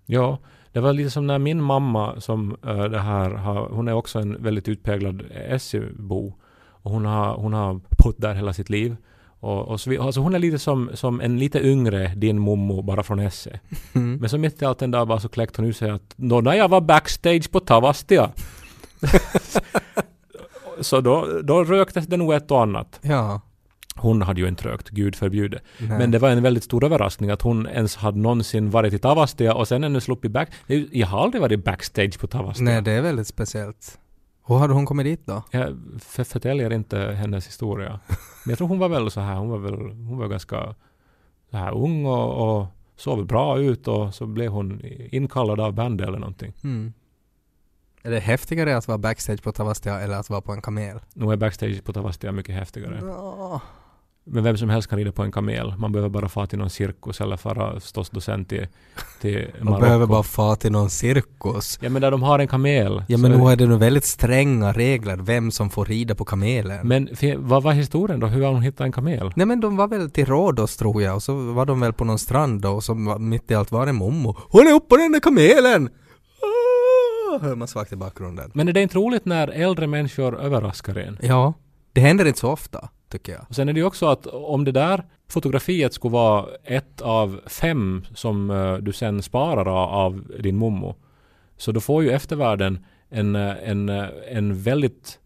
Ja, 0.05 0.39
det 0.71 0.79
var 0.79 0.93
lite 0.93 1.09
som 1.09 1.27
när 1.27 1.39
min 1.39 1.61
mamma 1.61 2.21
som 2.21 2.57
eh, 2.65 2.83
det 2.83 2.99
här 2.99 3.29
har, 3.29 3.69
hon 3.69 3.87
är 3.87 3.93
också 3.93 4.19
en 4.19 4.43
väldigt 4.43 4.67
utpräglad 4.67 5.23
SU-bo. 5.59 6.33
Och 6.67 6.91
hon 6.91 7.05
har, 7.05 7.35
hon 7.35 7.53
har 7.53 7.81
bott 8.03 8.15
där 8.17 8.33
hela 8.33 8.53
sitt 8.53 8.69
liv. 8.69 8.95
Och, 9.39 9.67
och 9.67 9.81
så, 9.81 10.01
alltså 10.01 10.21
hon 10.21 10.35
är 10.35 10.39
lite 10.39 10.59
som, 10.59 10.89
som 10.93 11.21
en 11.21 11.39
lite 11.39 11.67
yngre 11.67 12.07
din 12.15 12.39
mommo 12.39 12.81
bara 12.81 13.03
från 13.03 13.19
Esse. 13.19 13.59
Mm. 13.93 14.17
Men 14.17 14.29
så 14.29 14.37
mitt 14.37 14.61
i 14.61 14.65
allt 14.65 14.81
en 14.81 14.91
dag 14.91 15.07
bara 15.07 15.19
så 15.19 15.29
kläckte 15.29 15.61
hon 15.61 15.69
ut 15.69 15.77
sig 15.77 15.89
att 15.89 16.13
då 16.15 16.41
när 16.41 16.53
jag 16.53 16.69
var 16.69 16.81
backstage 16.81 17.51
på 17.51 17.59
Tavastia. 17.59 18.31
så 20.79 21.01
då, 21.01 21.41
då 21.43 21.63
röktes 21.63 22.07
det 22.07 22.17
nog 22.17 22.33
ett 22.33 22.51
och 22.51 22.61
annat. 22.61 22.99
Ja. 23.01 23.41
Hon 23.99 24.21
hade 24.21 24.41
ju 24.41 24.47
inte 24.47 24.63
rökt, 24.67 24.89
gud 24.89 25.15
förbjude. 25.15 25.60
nej. 25.79 25.97
Men 25.97 26.12
det 26.12 26.19
var 26.19 26.29
en 26.29 26.43
väldigt 26.43 26.63
stor 26.63 26.84
överraskning 26.86 27.29
att 27.29 27.41
hon 27.41 27.67
ens 27.67 27.95
hade 27.95 28.17
någonsin 28.17 28.69
varit 28.69 28.93
i 28.93 28.97
Tavastia 28.99 29.53
och 29.55 29.67
sen 29.67 29.84
ännu 29.84 30.01
sluppit 30.01 30.31
back. 30.31 30.49
Jag 30.91 31.08
har 31.08 31.23
aldrig 31.23 31.41
varit 31.41 31.63
backstage 31.63 32.19
på 32.19 32.27
Tavastia. 32.27 32.63
Nej, 32.65 32.81
det 32.81 32.91
är 32.91 33.01
väldigt 33.01 33.27
speciellt. 33.27 33.99
Hur 34.47 34.55
hade 34.58 34.73
hon 34.73 34.86
kommit 34.86 35.05
dit 35.05 35.25
då? 35.25 35.43
Jag 35.51 35.77
för- 35.99 36.23
förtäljer 36.23 36.73
inte 36.73 36.97
hennes 36.99 37.47
historia. 37.47 37.99
Men 38.45 38.49
jag 38.51 38.58
tror 38.58 38.67
hon 38.67 38.79
var 38.79 38.89
väl 38.89 39.12
så 39.12 39.19
här, 39.21 39.36
hon 39.36 39.49
var 39.49 39.58
väl, 39.58 39.73
hon 39.89 40.17
var 40.17 40.27
ganska 40.27 40.75
så 41.51 41.58
här 41.58 41.73
ung 41.73 42.05
och, 42.05 42.58
och 42.60 42.65
såg 42.95 43.25
bra 43.27 43.60
ut 43.60 43.88
och 43.88 44.15
så 44.15 44.25
blev 44.25 44.51
hon 44.51 44.81
inkallad 45.12 45.60
av 45.60 45.73
bandet 45.73 46.08
eller 46.08 46.19
någonting. 46.19 46.53
Mm. 46.63 46.93
Är 48.03 48.12
det 48.12 48.19
häftigare 48.19 48.77
att 48.77 48.88
vara 48.88 48.97
backstage 48.97 49.43
på 49.43 49.51
Tavastia 49.51 49.99
eller 50.01 50.15
att 50.15 50.29
vara 50.29 50.41
på 50.41 50.51
en 50.51 50.62
kamel? 50.62 50.99
Nu 51.13 51.31
är 51.31 51.36
backstage 51.38 51.84
på 51.84 51.93
Tavastia 51.93 52.31
mycket 52.31 52.55
häftigare. 52.55 52.99
Ja. 53.03 53.62
Men 54.27 54.43
vem 54.43 54.57
som 54.57 54.69
helst 54.69 54.89
kan 54.89 54.97
rida 54.99 55.11
på 55.11 55.23
en 55.23 55.31
kamel. 55.31 55.73
Man 55.77 55.91
behöver 55.91 56.09
bara 56.09 56.29
fara 56.29 56.47
till 56.47 56.59
någon 56.59 56.69
cirkus 56.69 57.21
eller 57.21 57.38
fara 57.38 57.79
förstås 57.79 58.09
docent 58.09 58.49
till, 58.49 58.67
till 59.21 59.47
Man 59.59 59.65
Marocko. 59.65 59.81
behöver 59.85 60.05
bara 60.05 60.23
få 60.23 60.55
till 60.55 60.71
någon 60.71 60.89
cirkus. 60.89 61.79
Ja 61.81 61.89
men 61.89 62.01
där 62.01 62.11
de 62.11 62.23
har 62.23 62.39
en 62.39 62.47
kamel. 62.47 63.03
Ja 63.07 63.17
men 63.17 63.31
nu 63.31 63.51
är 63.51 63.55
det 63.55 63.65
nog 63.65 63.79
väldigt 63.79 64.05
stränga 64.05 64.71
regler 64.73 65.17
vem 65.17 65.51
som 65.51 65.69
får 65.69 65.85
rida 65.85 66.15
på 66.15 66.25
kamelen. 66.25 66.88
Men 66.88 67.09
vad 67.38 67.63
var 67.63 67.73
historien 67.73 68.19
då? 68.19 68.27
Hur 68.27 68.43
har 68.45 68.53
hon 68.53 68.61
hittat 68.61 68.81
en 68.85 68.91
kamel? 68.91 69.31
Nej 69.35 69.45
men 69.45 69.59
de 69.59 69.75
var 69.77 69.88
väl 69.88 70.11
till 70.11 70.25
Rhodos 70.25 70.77
tror 70.77 71.01
jag 71.01 71.15
och 71.15 71.23
så 71.23 71.33
var 71.35 71.65
de 71.65 71.79
väl 71.79 71.93
på 71.93 72.05
någon 72.05 72.19
strand 72.19 72.61
då 72.61 72.69
och 72.69 72.83
så 72.83 72.93
mitt 72.95 73.51
i 73.51 73.55
allt 73.55 73.71
var 73.71 73.85
det 73.85 73.93
mommo. 73.93 74.29
Är 74.53 74.73
uppe 74.73 74.88
på 74.89 74.97
den 74.97 75.11
där 75.11 75.19
kamelen! 75.19 75.89
Ah, 76.41 77.39
Hör 77.41 77.55
man 77.55 77.67
svagt 77.67 77.93
i 77.93 77.95
bakgrunden. 77.95 78.51
Men 78.53 78.67
är 78.67 78.73
det 78.73 78.81
inte 78.81 78.97
roligt 78.97 79.25
när 79.25 79.47
äldre 79.47 79.88
människor 79.88 80.39
överraskar 80.41 80.95
en? 80.97 81.17
Ja. 81.21 81.53
Det 81.93 82.01
händer 82.01 82.25
inte 82.25 82.39
så 82.39 82.49
ofta, 82.51 82.89
tycker 83.09 83.31
jag. 83.31 83.45
Och 83.49 83.55
sen 83.55 83.69
är 83.69 83.73
det 83.73 83.79
ju 83.79 83.85
också 83.85 84.05
att 84.05 84.27
om 84.27 84.63
det 84.63 84.71
där 84.71 85.03
fotografiet 85.27 85.93
skulle 85.93 86.11
vara 86.11 86.45
ett 86.63 87.01
av 87.01 87.41
fem 87.45 88.05
som 88.13 88.49
eh, 88.49 88.73
du 88.73 88.93
sen 88.93 89.23
sparar 89.23 90.05
av, 90.05 90.31
din 90.39 90.57
mommo. 90.57 90.95
Så 91.57 91.71
då 91.71 91.79
får 91.79 92.03
ju 92.03 92.11
eftervärlden 92.11 92.85
en, 93.09 93.35
eh, 93.35 93.69
en, 93.69 93.89
eh, 93.89 94.05
en 94.27 94.61
väldigt 94.61 95.19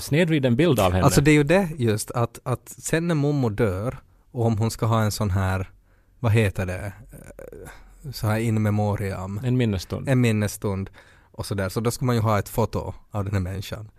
snedvriden 0.00 0.56
bild 0.56 0.80
av 0.80 0.92
henne. 0.92 1.04
Alltså 1.04 1.20
det 1.20 1.30
är 1.30 1.34
ju 1.34 1.42
det 1.42 1.68
just 1.76 2.10
att, 2.10 2.38
att 2.42 2.68
sen 2.68 3.08
när 3.08 3.14
mommo 3.14 3.48
dör 3.48 3.98
och 4.30 4.46
om 4.46 4.58
hon 4.58 4.70
ska 4.70 4.86
ha 4.86 5.02
en 5.02 5.12
sån 5.12 5.30
här, 5.30 5.70
vad 6.20 6.32
heter 6.32 6.66
det, 6.66 6.92
så 8.12 8.26
här 8.26 8.38
in 8.38 8.62
memoriam, 8.62 9.40
en 9.44 9.56
minnesstund. 9.56 10.08
en 10.08 10.20
minnesstund 10.20 10.90
och 11.32 11.46
sådär, 11.46 11.68
så 11.68 11.80
då 11.80 11.90
ska 11.90 12.04
man 12.04 12.14
ju 12.14 12.20
ha 12.20 12.38
ett 12.38 12.48
foto 12.48 12.94
av 13.10 13.24
den 13.24 13.32
här 13.32 13.40
människan. 13.40 13.90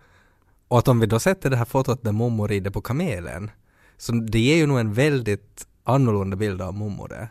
Och 0.68 0.78
att 0.78 0.88
om 0.88 1.00
vi 1.00 1.06
då 1.06 1.18
sätter 1.18 1.50
det 1.50 1.56
här 1.56 1.64
fotot 1.64 2.02
där 2.02 2.12
mommo 2.12 2.46
rider 2.46 2.70
på 2.70 2.80
kamelen, 2.80 3.50
så 3.96 4.12
det 4.12 4.38
ger 4.38 4.56
ju 4.56 4.66
nog 4.66 4.78
en 4.78 4.92
väldigt 4.92 5.66
annorlunda 5.84 6.36
bild 6.36 6.62
av 6.62 6.74
mommo 6.74 7.06
det. 7.06 7.28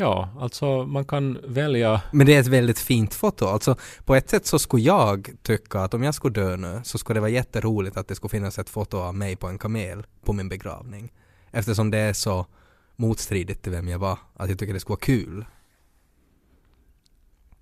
Ja, 0.00 0.28
alltså 0.40 0.86
man 0.86 1.04
kan 1.04 1.38
välja... 1.44 2.02
Men 2.12 2.26
det 2.26 2.34
är 2.34 2.40
ett 2.40 2.46
väldigt 2.46 2.78
fint 2.78 3.14
foto. 3.14 3.46
Alltså 3.46 3.76
på 4.04 4.14
ett 4.14 4.30
sätt 4.30 4.46
så 4.46 4.58
skulle 4.58 4.82
jag 4.82 5.30
tycka 5.42 5.80
att 5.80 5.94
om 5.94 6.02
jag 6.02 6.14
skulle 6.14 6.34
dö 6.34 6.56
nu 6.56 6.80
så 6.84 6.98
skulle 6.98 7.16
det 7.16 7.20
vara 7.20 7.30
jätteroligt 7.30 7.96
att 7.96 8.08
det 8.08 8.14
skulle 8.14 8.30
finnas 8.30 8.58
ett 8.58 8.68
foto 8.68 8.98
av 8.98 9.14
mig 9.14 9.36
på 9.36 9.46
en 9.46 9.58
kamel 9.58 10.06
på 10.24 10.32
min 10.32 10.48
begravning. 10.48 11.12
Eftersom 11.50 11.90
det 11.90 11.98
är 11.98 12.12
så 12.12 12.46
motstridigt 12.96 13.62
till 13.62 13.72
vem 13.72 13.88
jag 13.88 13.98
var. 13.98 14.18
Att 14.36 14.48
jag 14.48 14.58
tycker 14.58 14.74
det 14.74 14.80
skulle 14.80 14.92
vara 14.92 15.00
kul. 15.00 15.44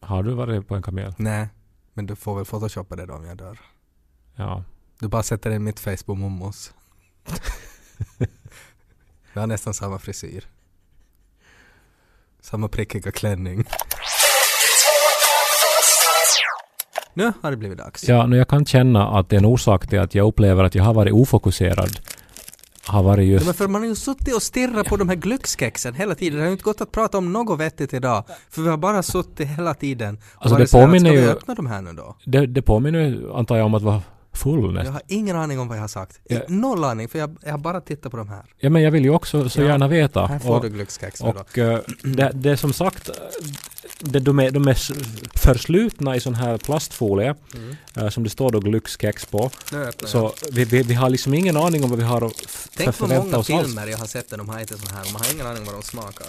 Har 0.00 0.22
du 0.22 0.34
varit 0.34 0.68
på 0.68 0.74
en 0.74 0.82
kamel? 0.82 1.14
Nej, 1.18 1.48
men 1.92 2.06
du 2.06 2.16
får 2.16 2.36
väl 2.36 2.44
photoshoppa 2.44 2.96
det 2.96 3.06
då 3.06 3.14
om 3.14 3.24
jag 3.24 3.36
dör. 3.36 3.58
Ja. 4.36 4.64
Du 5.00 5.08
bara 5.08 5.22
sätter 5.22 5.50
in 5.50 5.64
mitt 5.64 5.80
face 5.80 6.04
på 6.06 6.14
mommos. 6.14 6.72
Vi 9.32 9.40
har 9.40 9.46
nästan 9.46 9.74
samma 9.74 9.98
frisyr. 9.98 10.44
Samma 12.40 12.68
prickiga 12.68 13.12
klänning. 13.12 13.64
Nu 17.14 17.32
har 17.42 17.50
det 17.50 17.56
blivit 17.56 17.78
dags. 17.78 18.08
Ja, 18.08 18.26
nu 18.26 18.36
jag 18.36 18.48
kan 18.48 18.66
känna 18.66 19.08
att 19.18 19.32
en 19.32 19.44
orsak 19.44 19.86
till 19.88 20.00
att 20.00 20.14
jag 20.14 20.26
upplever 20.28 20.64
att 20.64 20.74
jag 20.74 20.84
har 20.84 20.94
varit 20.94 21.12
ofokuserad 21.12 21.90
har 22.86 23.02
varit 23.02 23.26
Ja, 23.26 23.32
just... 23.32 23.44
men 23.46 23.54
för 23.54 23.68
man 23.68 23.80
har 23.82 23.88
ju 23.88 23.94
suttit 23.94 24.34
och 24.34 24.42
stirrat 24.42 24.86
på 24.86 24.96
de 24.96 25.08
här 25.08 25.16
glückskexen 25.16 25.94
hela 25.94 26.14
tiden. 26.14 26.36
Det 26.36 26.42
har 26.42 26.46
ju 26.46 26.52
inte 26.52 26.64
gått 26.64 26.80
att 26.80 26.92
prata 26.92 27.18
om 27.18 27.32
något 27.32 27.60
vettigt 27.60 27.94
idag. 27.94 28.24
För 28.50 28.62
vi 28.62 28.68
har 28.68 28.76
bara 28.76 29.02
suttit 29.02 29.48
hela 29.48 29.74
tiden. 29.74 30.18
Alltså, 30.38 30.58
det 30.58 30.70
påminner 30.70 31.10
ska 31.10 31.20
vi 31.20 31.26
ju- 31.26 31.30
öppna 31.30 31.54
de 31.54 31.66
här 31.66 31.82
nu 31.82 31.92
då? 31.92 32.16
Det, 32.24 32.46
det 32.46 32.62
påminner 32.62 33.00
ju, 33.00 33.32
antar 33.32 33.56
jag 33.56 33.66
om 33.66 33.74
att 33.74 33.82
vara 33.82 34.02
full 34.36 34.76
Jag 34.84 34.92
har 34.92 35.02
ingen 35.08 35.36
aning 35.36 35.58
om 35.60 35.68
vad 35.68 35.76
jag 35.76 35.82
har 35.82 35.88
sagt. 35.88 36.20
Ja. 36.28 36.40
Noll 36.48 36.84
aning, 36.84 37.08
för 37.08 37.18
jag, 37.18 37.36
jag 37.44 37.50
har 37.50 37.58
bara 37.58 37.80
tittat 37.80 38.10
på 38.12 38.16
de 38.18 38.28
här. 38.28 38.42
Ja, 38.58 38.70
men 38.70 38.82
jag 38.82 38.90
vill 38.90 39.04
ju 39.04 39.10
också 39.10 39.48
så 39.48 39.60
Ja, 39.60 39.66
gärna 39.66 39.88
veta. 39.88 40.26
Här 40.26 40.38
får 40.38 40.56
Och- 40.56 40.62
du 40.62 40.68
glückskex 40.68 41.22
nu 41.22 41.32
då. 41.32 41.40
Och 41.40 41.58
eh, 41.58 41.80
det, 42.02 42.30
det 42.34 42.50
är 42.50 42.56
som 42.56 42.72
sagt, 42.72 43.10
det, 44.00 44.20
de, 44.20 44.38
är, 44.38 44.50
de 44.50 44.68
är 44.68 44.76
förslutna 45.38 46.16
i 46.16 46.20
sån 46.20 46.34
här 46.34 46.58
plastfolie 46.58 47.34
Mm. 47.54 47.76
eh, 47.96 48.08
som 48.08 48.24
det 48.24 48.30
står 48.30 48.50
då 48.50 48.58
Glückskex 48.60 49.26
på. 49.30 49.50
Så 50.06 50.32
vi, 50.52 50.64
vi, 50.64 50.82
vi 50.82 50.94
har 50.94 51.10
liksom 51.10 51.34
ingen 51.34 51.56
aning 51.56 51.84
om 51.84 51.90
vad 51.90 51.98
vi 51.98 52.04
har 52.04 52.22
att 52.26 52.32
f- 52.46 52.68
Tänk 52.76 52.94
för 52.94 53.00
vad 53.00 53.08
förvänta 53.10 53.24
många 53.24 53.38
oss 53.38 53.50
alls. 53.50 53.66
filmer 53.66 53.86
jag 53.86 53.98
har 53.98 54.06
sett 54.06 54.30
där 54.30 54.36
de 54.38 54.48
har 54.48 54.60
ätit 54.60 54.78
sån 54.78 54.96
här 54.96 55.04
och 55.06 55.12
man 55.12 55.22
har 55.24 55.34
ingen 55.34 55.46
aning 55.46 55.64
vad 55.64 55.74
de 55.74 55.82
smakar. 55.82 56.26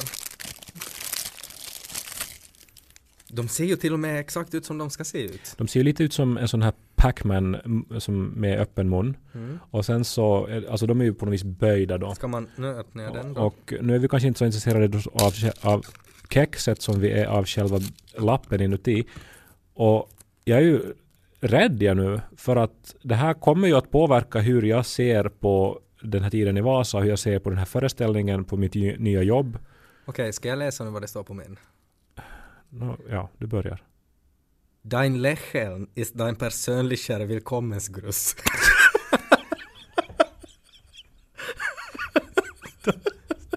De 3.30 3.48
ser 3.48 3.66
ju 3.66 3.76
till 3.76 3.94
och 3.94 4.00
med 4.00 4.20
exakt 4.20 4.54
ut 4.54 4.66
som 4.66 4.78
de 4.78 4.90
ska 4.90 5.04
se 5.04 5.24
ut. 5.26 5.54
De 5.58 5.68
ser 5.68 5.80
ju 5.80 5.84
lite 5.84 6.04
ut 6.04 6.14
som 6.14 6.38
en 6.38 6.48
sån 6.48 6.62
här 6.62 6.74
Pac-Man 6.96 7.56
mm, 7.56 7.86
som 8.00 8.26
med 8.28 8.60
öppen 8.60 8.90
mun. 8.90 9.18
Mm. 9.34 9.60
Och 9.72 9.86
sen 9.86 10.06
så, 10.06 10.46
är- 10.48 10.72
alltså 10.72 10.86
de 10.88 11.02
är 11.02 11.06
ju 11.06 11.14
på 11.14 11.26
något 11.26 11.34
vis 11.34 11.44
böjda 11.44 11.98
då. 11.98 12.16
Ska 12.16 12.28
man, 12.28 12.48
nu 12.56 12.68
öppnar 12.68 13.04
jag 13.04 13.14
den 13.14 13.34
då. 13.34 13.42
Och 13.42 13.74
nu 13.82 13.96
är 13.96 14.00
vi 14.00 14.08
kanske 14.08 14.28
inte 14.28 14.38
så 14.40 14.46
intresserade 14.46 14.98
av, 15.14 15.34
av 15.62 15.86
kexet 16.30 16.82
som 16.82 17.00
vi 17.00 17.12
är 17.12 17.26
av 17.26 17.46
själva 17.46 17.80
lappen 18.18 18.62
inuti. 18.62 19.06
Och 19.74 20.10
jag 20.44 20.58
är 20.58 20.64
ju 20.64 20.82
rädd 21.40 21.84
jag 21.84 21.98
nu 21.98 22.22
för 22.38 22.56
att 22.56 22.96
det 23.04 23.16
här 23.16 23.34
kommer 23.34 23.68
ju 23.68 23.74
att 23.76 23.92
påverka 23.92 24.40
hur 24.40 24.62
jag 24.62 24.86
ser 24.86 25.24
på 25.30 25.80
den 26.02 26.24
här 26.24 26.30
tiden 26.30 26.58
i 26.58 26.62
Vasa, 26.62 27.00
hur 27.00 27.10
jag 27.10 27.20
ser 27.20 27.40
på 27.40 27.50
den 27.50 27.60
här 27.60 27.66
föreställningen, 27.66 28.44
på 28.44 28.58
mitt 28.58 28.74
ny- 28.76 28.98
nya 28.98 29.24
jobb. 29.24 29.58
Okej, 30.06 30.34
ska 30.34 30.50
jag 30.50 30.60
läsa 30.60 30.84
nu 30.84 30.90
vad 30.90 31.02
det 31.02 31.08
står 31.08 31.24
på 31.24 31.34
min? 31.34 31.58
Nå, 32.70 32.98
ja, 33.10 33.30
du 33.38 33.48
börjar. 33.48 33.84
Dein 34.82 35.22
Lächeln 35.22 35.90
ist 35.96 36.16
dein 36.18 36.36
persönlicher 36.36 37.20
Willkommensgruß. 37.20 38.36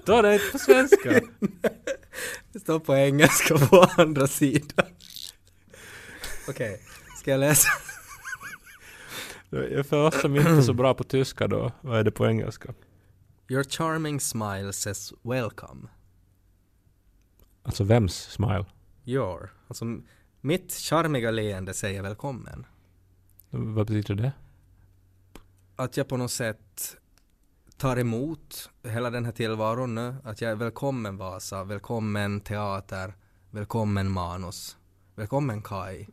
Då 0.07 0.17
är 0.17 0.23
det 0.23 0.35
inte 0.35 0.51
på 0.53 0.59
svenska. 0.59 1.21
Det 2.53 2.61
står 2.61 2.79
på 2.79 2.97
engelska 2.97 3.59
på 3.59 3.87
andra 3.97 4.27
sidan. 4.27 4.87
Okej, 6.49 6.81
ska 7.17 7.31
jag 7.31 7.41
läsa? 7.41 7.69
För 9.85 10.07
oss 10.07 10.21
som 10.21 10.37
inte 10.37 10.51
är 10.51 10.63
så 10.63 10.73
bra 10.75 10.95
på 10.95 11.05
tyska 11.05 11.47
då, 11.47 11.73
vad 11.81 11.99
är 11.99 12.05
det 12.05 12.11
på 12.11 12.27
engelska? 12.27 12.75
Your 13.49 13.65
charming 13.65 14.21
smile 14.21 14.73
says 14.73 15.13
welcome. 15.23 15.89
Alltså 17.63 17.85
vems 17.85 18.15
smile? 18.15 18.65
Your. 19.05 19.51
Alltså 19.69 19.85
mitt 20.41 20.73
charmiga 20.73 21.31
leende 21.31 21.75
säger 21.75 22.03
välkommen. 22.03 22.67
Vad 23.51 23.75
betyder 23.87 24.15
det? 24.15 24.33
Att 25.77 25.97
jag 25.97 26.09
på 26.09 26.17
något 26.17 26.31
sätt 26.31 26.97
tar 27.77 27.97
emot 27.97 28.71
hela 28.83 29.11
den 29.11 29.25
här 29.25 29.33
tillvaron 29.33 29.95
nu. 29.95 30.15
Att 30.25 30.41
jag 30.41 30.51
är 30.51 30.57
välkommen 30.57 31.17
Vasa, 31.17 31.65
välkommen 31.65 32.41
teater, 32.41 33.15
välkommen 33.51 34.11
manus, 34.11 34.77
välkommen 35.15 35.63
Kai. 35.63 36.07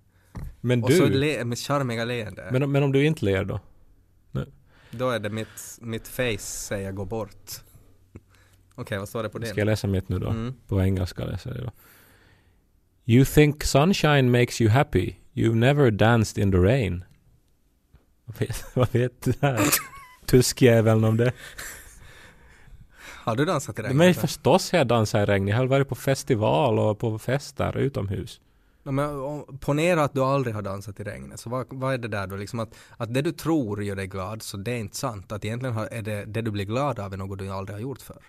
Men 0.61 0.83
Och 0.83 0.91
så 0.91 1.05
du, 1.05 1.09
le- 1.09 1.45
mitt 1.45 1.59
charmiga 1.59 2.05
leende. 2.05 2.49
men, 2.51 2.71
men 2.71 2.83
om 2.83 2.91
du 2.91 3.05
inte 3.05 3.25
ler 3.25 3.45
då? 3.45 3.59
Då 4.91 5.09
är 5.09 5.19
det 5.19 5.29
mitt, 5.29 5.77
mitt 5.81 6.07
face 6.07 6.37
säger 6.37 6.91
gå 6.91 7.05
bort. 7.05 7.51
Okej, 8.75 8.97
vad 8.99 9.09
står 9.09 9.23
det 9.23 9.29
på 9.29 9.37
din? 9.37 9.49
Ska 9.49 9.59
jag 9.61 9.65
läsa 9.65 9.87
mitt 9.87 10.09
nu 10.09 10.19
då? 10.19 10.29
Mm. 10.29 10.53
På 10.67 10.81
engelska 10.81 11.25
läser 11.25 11.55
jag 11.55 11.63
då. 11.65 11.71
You 13.09 13.25
think 13.25 13.63
sunshine 13.63 14.31
makes 14.31 14.61
you 14.61 14.69
happy. 14.69 15.15
You've 15.33 15.55
never 15.55 15.91
danced 15.91 16.43
in 16.43 16.51
the 16.51 16.57
rain. 16.57 17.03
Vad 18.25 18.39
vet, 18.39 18.65
vad 18.75 18.93
vet 18.93 19.21
du 19.21 19.33
här? 19.41 19.61
Tyskjäveln 20.25 21.03
om 21.03 21.17
det. 21.17 21.31
Har 23.03 23.35
du 23.35 23.45
dansat 23.45 23.79
i 23.79 23.81
regnet? 23.81 23.97
Men 23.97 24.13
förstås 24.13 24.71
har 24.71 24.77
jag 24.77 24.87
dansat 24.87 25.29
i 25.29 25.31
regn. 25.31 25.47
Jag 25.47 25.57
har 25.57 25.65
varit 25.65 25.89
på 25.89 25.95
festival 25.95 26.79
och 26.79 26.99
på 26.99 27.19
fester 27.19 27.77
utomhus. 27.77 28.41
Ja, 28.83 28.91
men, 28.91 29.43
ponera 29.59 30.03
att 30.03 30.13
du 30.13 30.23
aldrig 30.23 30.55
har 30.55 30.61
dansat 30.61 30.99
i 30.99 31.03
regnet, 31.03 31.39
så 31.39 31.49
vad, 31.49 31.67
vad 31.69 31.93
är 31.93 31.97
det 31.97 32.07
där 32.07 32.27
då? 32.27 32.35
Liksom 32.35 32.59
att, 32.59 32.75
att 32.97 33.13
det 33.13 33.21
du 33.21 33.31
tror 33.31 33.83
gör 33.83 33.95
dig 33.95 34.07
glad, 34.07 34.41
så 34.41 34.57
det 34.57 34.71
är 34.71 34.77
inte 34.77 34.97
sant. 34.97 35.31
Att 35.31 35.45
egentligen 35.45 35.75
har, 35.75 35.85
är 35.85 36.01
det, 36.01 36.25
det 36.25 36.41
du 36.41 36.51
blir 36.51 36.65
glad 36.65 36.99
av 36.99 37.13
är 37.13 37.17
något 37.17 37.39
du 37.39 37.49
aldrig 37.49 37.75
har 37.75 37.81
gjort 37.81 38.01
för. 38.01 38.21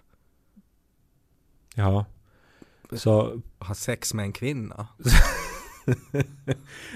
Ja. 1.75 2.05
Så 2.93 3.41
Ha 3.59 3.75
sex 3.75 4.15
med 4.15 4.23
en 4.25 4.33
kvinna. 4.33 4.89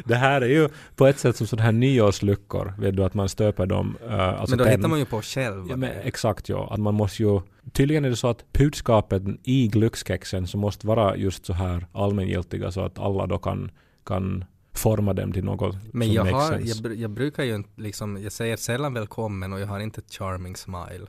det 0.05 0.15
här 0.15 0.41
är 0.41 0.49
ju 0.49 0.69
på 0.97 1.07
ett 1.07 1.19
sätt 1.19 1.37
som 1.37 1.47
sådana 1.47 1.65
här 1.65 1.73
nyårsluckor. 1.73 2.75
Vet 2.79 2.97
du 2.97 3.05
att 3.05 3.15
man 3.15 3.29
stöper 3.29 3.67
dem. 3.67 3.97
Uh, 4.07 4.13
alltså 4.13 4.51
men 4.51 4.59
då 4.59 4.65
penn- 4.65 4.77
hittar 4.77 4.89
man 4.89 4.99
ju 4.99 5.05
på 5.05 5.23
själv. 5.23 5.67
Ja, 5.71 5.77
men 5.77 5.91
exakt 5.91 6.49
ja, 6.49 6.69
att 6.73 6.81
man 6.81 6.95
måste 6.95 7.23
ju 7.23 7.41
Tydligen 7.73 8.05
är 8.05 8.11
det 8.11 8.17
så 8.17 8.29
att 8.29 8.53
budskapet 8.53 9.23
i 9.43 9.69
glückskexen 9.69 10.47
så 10.47 10.59
måste 10.59 10.87
vara 10.87 11.17
just 11.17 11.47
så 11.47 11.53
här 11.53 11.87
allmängiltiga 11.93 12.73
så 12.73 12.81
att 12.81 12.99
alla 12.99 13.27
då 13.27 13.39
kan, 13.39 13.71
kan 14.05 14.45
forma 14.73 15.13
dem 15.13 15.33
till 15.33 15.45
något 15.45 15.77
Men 15.93 16.09
som 16.09 16.15
jag, 16.15 16.25
makes 16.25 16.51
har, 16.51 16.59
sense. 16.59 16.89
jag, 16.89 16.97
jag 16.97 17.11
brukar 17.11 17.45
ju 17.45 17.55
inte 17.55 17.71
liksom, 17.77 18.23
jag 18.23 18.33
säger 18.33 18.57
sällan 18.57 18.95
välkommen 18.95 19.53
och 19.53 19.61
jag 19.61 19.67
har 19.67 19.81
inte 19.81 20.01
ett 20.01 20.13
charming 20.13 20.57
smile. 20.57 21.07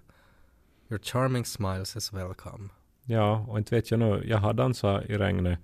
Your 0.90 1.00
charming 1.04 1.46
smile 1.46 1.86
says 1.86 2.14
welcome. 2.14 2.70
Ja, 3.06 3.46
och 3.50 3.58
inte 3.58 3.76
vet 3.76 3.92
jag 3.92 4.00
nu, 4.00 4.24
jag 4.28 4.38
har 4.38 4.54
dansat 4.54 5.06
i 5.06 5.18
regnet 5.18 5.60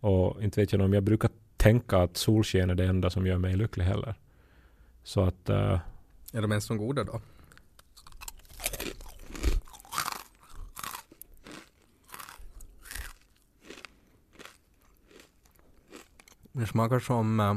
och 0.00 0.42
inte 0.42 0.60
vet 0.60 0.72
jag 0.72 0.78
nu 0.78 0.84
om 0.84 0.92
jag 0.92 1.02
brukar 1.02 1.30
tänka 1.56 1.98
att 1.98 2.16
solsken 2.16 2.70
är 2.70 2.74
det 2.74 2.84
enda 2.86 3.10
som 3.10 3.26
gör 3.26 3.38
mig 3.38 3.56
lycklig 3.56 3.84
heller. 3.84 4.14
Så 5.02 5.20
att 5.20 5.50
Uh, 5.50 5.78
Är 6.32 6.42
de 6.42 6.52
ens 6.52 6.64
så 6.64 6.74
goda 6.74 7.04
då? 7.04 7.20
Det 16.52 16.66
smakar 16.66 16.98
som 16.98 17.40
eh, 17.40 17.56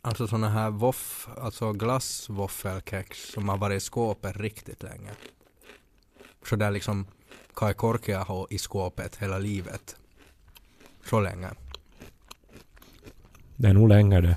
alltså 0.00 0.26
såna 0.26 0.48
här 0.48 0.70
voff, 0.70 1.28
alltså 1.38 1.72
glassvåffelkex 1.72 3.32
som 3.32 3.48
har 3.48 3.56
varit 3.58 3.76
i 3.76 3.80
skåpet 3.80 4.36
riktigt 4.36 4.82
länge. 4.82 5.10
Så 6.42 6.56
där 6.56 6.70
liksom 6.70 7.06
Kai 7.56 7.74
Korkia 7.74 8.18
har 8.22 8.46
i 8.50 8.58
skåpet 8.58 9.16
hela 9.16 9.38
livet. 9.38 9.96
Så 11.04 11.20
länge. 11.20 11.48
det 13.56 13.68
är 13.68 13.74
nog 13.74 13.88
länge 13.88 14.20
det. 14.20 14.36